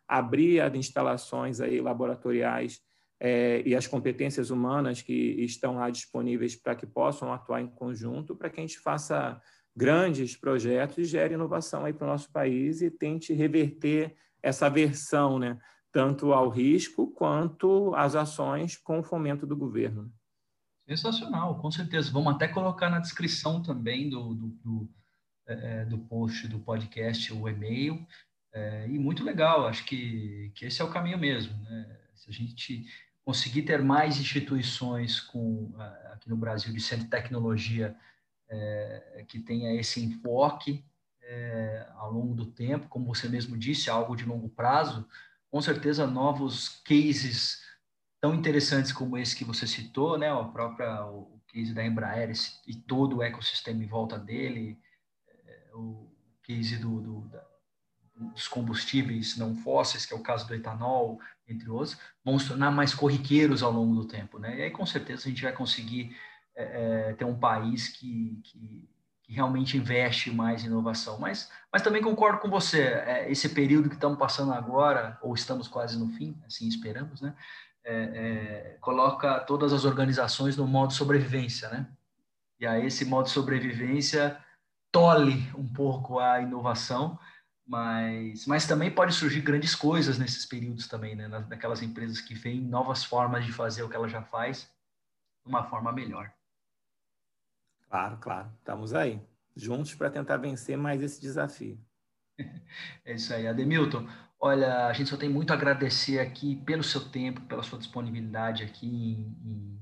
abrir 0.07 0.61
as 0.61 0.73
instalações 0.75 1.59
aí 1.59 1.79
laboratoriais 1.79 2.79
é, 3.19 3.61
e 3.65 3.75
as 3.75 3.85
competências 3.85 4.49
humanas 4.49 5.01
que 5.01 5.13
estão 5.13 5.75
lá 5.75 5.89
disponíveis 5.89 6.55
para 6.55 6.75
que 6.75 6.87
possam 6.87 7.31
atuar 7.31 7.61
em 7.61 7.67
conjunto, 7.67 8.35
para 8.35 8.49
que 8.49 8.59
a 8.59 8.63
gente 8.63 8.79
faça 8.79 9.39
grandes 9.75 10.35
projetos 10.35 10.97
e 10.97 11.05
gere 11.05 11.35
inovação 11.35 11.85
aí 11.85 11.93
para 11.93 12.07
o 12.07 12.09
nosso 12.09 12.31
país 12.31 12.81
e 12.81 12.89
tente 12.89 13.31
reverter 13.33 14.15
essa 14.41 14.69
versão, 14.69 15.37
né, 15.37 15.57
tanto 15.91 16.33
ao 16.33 16.49
risco 16.49 17.07
quanto 17.11 17.93
às 17.95 18.15
ações 18.15 18.77
com 18.77 18.99
o 18.99 19.03
fomento 19.03 19.45
do 19.45 19.55
governo. 19.55 20.11
Sensacional, 20.87 21.59
com 21.59 21.69
certeza. 21.71 22.11
Vamos 22.11 22.33
até 22.33 22.47
colocar 22.47 22.89
na 22.89 22.99
descrição 22.99 23.61
também 23.61 24.09
do, 24.09 24.33
do, 24.33 24.47
do, 24.47 24.89
é, 25.45 25.85
do 25.85 25.99
post 25.99 26.47
do 26.47 26.59
podcast 26.59 27.31
o 27.31 27.47
e-mail. 27.47 28.05
É, 28.53 28.87
e 28.87 28.99
muito 28.99 29.23
legal, 29.23 29.67
acho 29.67 29.85
que, 29.85 30.51
que 30.55 30.65
esse 30.65 30.81
é 30.81 30.85
o 30.85 30.91
caminho 30.91 31.17
mesmo. 31.17 31.57
Né? 31.63 31.97
Se 32.15 32.29
a 32.29 32.33
gente 32.33 32.85
conseguir 33.23 33.61
ter 33.63 33.81
mais 33.81 34.19
instituições 34.19 35.19
com, 35.19 35.73
aqui 36.11 36.29
no 36.29 36.35
Brasil 36.35 36.73
de 36.73 36.81
centro 36.81 37.05
de 37.05 37.11
tecnologia 37.11 37.95
é, 38.49 39.25
que 39.27 39.39
tenha 39.39 39.73
esse 39.79 40.03
enfoque 40.03 40.83
é, 41.23 41.87
ao 41.95 42.11
longo 42.11 42.33
do 42.33 42.45
tempo, 42.45 42.89
como 42.89 43.13
você 43.13 43.29
mesmo 43.29 43.57
disse, 43.57 43.89
algo 43.89 44.15
de 44.15 44.25
longo 44.25 44.49
prazo, 44.49 45.07
com 45.49 45.61
certeza 45.61 46.05
novos 46.05 46.81
cases 46.85 47.61
tão 48.19 48.35
interessantes 48.35 48.91
como 48.91 49.17
esse 49.17 49.35
que 49.35 49.45
você 49.45 49.65
citou, 49.65 50.17
né, 50.17 50.29
a 50.29 50.43
própria 50.43 51.05
o 51.05 51.41
case 51.47 51.73
da 51.73 51.85
Embraer 51.85 52.31
e 52.67 52.75
todo 52.75 53.17
o 53.17 53.23
ecossistema 53.23 53.83
em 53.83 53.87
volta 53.87 54.17
dele, 54.17 54.79
é, 55.27 55.69
o 55.73 56.11
case 56.43 56.77
do, 56.77 57.01
do 57.01 57.21
da, 57.29 57.50
dos 58.29 58.47
combustíveis 58.47 59.37
não 59.37 59.55
fósseis, 59.55 60.05
que 60.05 60.13
é 60.13 60.17
o 60.17 60.23
caso 60.23 60.47
do 60.47 60.55
etanol, 60.55 61.19
entre 61.47 61.69
outros, 61.69 61.97
vão 62.23 62.37
se 62.39 62.47
tornar 62.47 62.71
mais 62.71 62.93
corriqueiros 62.93 63.61
ao 63.63 63.71
longo 63.71 63.95
do 63.95 64.05
tempo, 64.05 64.39
né? 64.39 64.57
E 64.57 64.61
aí 64.63 64.71
com 64.71 64.85
certeza 64.85 65.25
a 65.25 65.29
gente 65.29 65.43
vai 65.43 65.53
conseguir 65.53 66.15
é, 66.55 67.13
ter 67.13 67.25
um 67.25 67.37
país 67.37 67.87
que, 67.89 68.39
que, 68.43 68.89
que, 69.23 69.33
realmente 69.33 69.77
investe 69.77 70.31
mais 70.31 70.63
em 70.63 70.67
inovação. 70.67 71.19
Mas, 71.19 71.49
mas 71.71 71.81
também 71.81 72.01
concordo 72.01 72.39
com 72.39 72.49
você, 72.49 72.81
é, 72.81 73.31
esse 73.31 73.49
período 73.49 73.89
que 73.89 73.95
estamos 73.95 74.17
passando 74.17 74.53
agora, 74.53 75.17
ou 75.21 75.33
estamos 75.33 75.67
quase 75.67 75.97
no 75.97 76.09
fim, 76.09 76.37
assim 76.45 76.67
esperamos, 76.67 77.21
né? 77.21 77.33
é, 77.83 77.93
é, 77.93 78.77
coloca 78.79 79.39
todas 79.39 79.73
as 79.73 79.85
organizações 79.85 80.55
no 80.55 80.67
modo 80.67 80.93
sobrevivência, 80.93 81.69
né? 81.69 81.87
E 82.59 82.65
aí 82.65 82.85
esse 82.85 83.05
modo 83.05 83.27
sobrevivência 83.27 84.37
tolhe 84.91 85.51
um 85.55 85.67
pouco 85.67 86.19
a 86.19 86.41
inovação, 86.41 87.17
mas, 87.71 88.45
mas 88.45 88.67
também 88.67 88.91
pode 88.91 89.13
surgir 89.13 89.39
grandes 89.39 89.73
coisas 89.73 90.19
nesses 90.19 90.45
períodos 90.45 90.89
também, 90.89 91.15
né? 91.15 91.29
Naquelas 91.29 91.81
empresas 91.81 92.19
que 92.19 92.33
veem 92.33 92.59
novas 92.59 93.01
formas 93.01 93.45
de 93.45 93.53
fazer 93.53 93.81
o 93.81 93.87
que 93.87 93.95
ela 93.95 94.09
já 94.09 94.21
faz 94.21 94.69
de 95.41 95.49
uma 95.49 95.63
forma 95.63 95.89
melhor. 95.93 96.33
Claro, 97.89 98.17
claro. 98.17 98.51
Estamos 98.59 98.93
aí, 98.93 99.21
juntos 99.55 99.95
para 99.95 100.09
tentar 100.09 100.35
vencer 100.35 100.77
mais 100.77 101.01
esse 101.01 101.21
desafio. 101.21 101.79
É 103.05 103.13
isso 103.13 103.33
aí, 103.33 103.47
Ademilton. 103.47 104.07
Olha, 104.39 104.87
a 104.87 104.93
gente 104.93 105.09
só 105.09 105.15
tem 105.15 105.29
muito 105.29 105.51
a 105.51 105.53
agradecer 105.53 106.19
aqui 106.19 106.55
pelo 106.55 106.83
seu 106.83 107.09
tempo, 107.09 107.41
pela 107.41 107.63
sua 107.63 107.77
disponibilidade 107.77 108.63
aqui 108.63 108.87
em, 108.87 109.37
em 109.45 109.79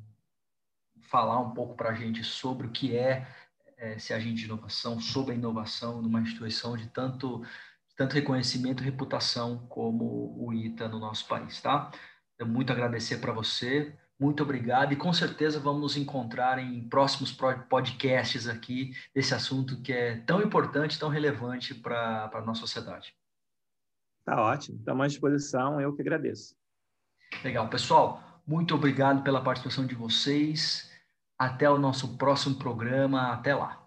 falar 1.02 1.40
um 1.40 1.52
pouco 1.52 1.76
para 1.76 1.90
a 1.90 1.94
gente 1.94 2.24
sobre 2.24 2.68
o 2.68 2.72
que 2.72 2.96
é, 2.96 3.28
é 3.78 3.98
ser 3.98 4.14
agente 4.14 4.42
de 4.42 4.46
inovação, 4.46 5.00
sobre 5.00 5.34
a 5.34 5.36
inovação 5.36 6.02
numa 6.02 6.22
instituição 6.22 6.76
de 6.76 6.88
tanto, 6.88 7.44
tanto 8.00 8.14
reconhecimento 8.14 8.82
e 8.82 8.86
reputação 8.86 9.68
como 9.68 10.34
o 10.40 10.54
ITA 10.54 10.88
no 10.88 11.00
nosso 11.00 11.28
país, 11.28 11.60
tá? 11.60 11.92
Eu 12.38 12.48
muito 12.48 12.72
agradecer 12.72 13.18
para 13.18 13.34
você, 13.34 13.94
muito 14.18 14.42
obrigado 14.42 14.94
e 14.94 14.96
com 14.96 15.12
certeza 15.12 15.60
vamos 15.60 15.82
nos 15.82 15.98
encontrar 15.98 16.60
em 16.60 16.88
próximos 16.88 17.38
podcasts 17.68 18.48
aqui 18.48 18.94
desse 19.14 19.36
assunto 19.36 19.82
que 19.82 19.92
é 19.92 20.16
tão 20.22 20.42
importante, 20.42 20.98
tão 20.98 21.10
relevante 21.10 21.76
para 21.76 22.32
a 22.34 22.42
nossa 22.42 22.62
sociedade. 22.62 23.14
Tá 24.24 24.42
ótimo. 24.42 24.78
Estamos 24.78 25.04
à 25.04 25.08
disposição. 25.08 25.82
Eu 25.82 25.94
que 25.94 26.02
agradeço. 26.02 26.56
Legal. 27.44 27.68
Pessoal, 27.68 28.42
muito 28.48 28.74
obrigado 28.74 29.24
pela 29.24 29.44
participação 29.44 29.86
de 29.86 29.94
vocês. 29.94 30.90
Até 31.38 31.70
o 31.70 31.78
nosso 31.78 32.18
próximo 32.18 32.56
programa. 32.56 33.34
Até 33.34 33.54
lá. 33.54 33.86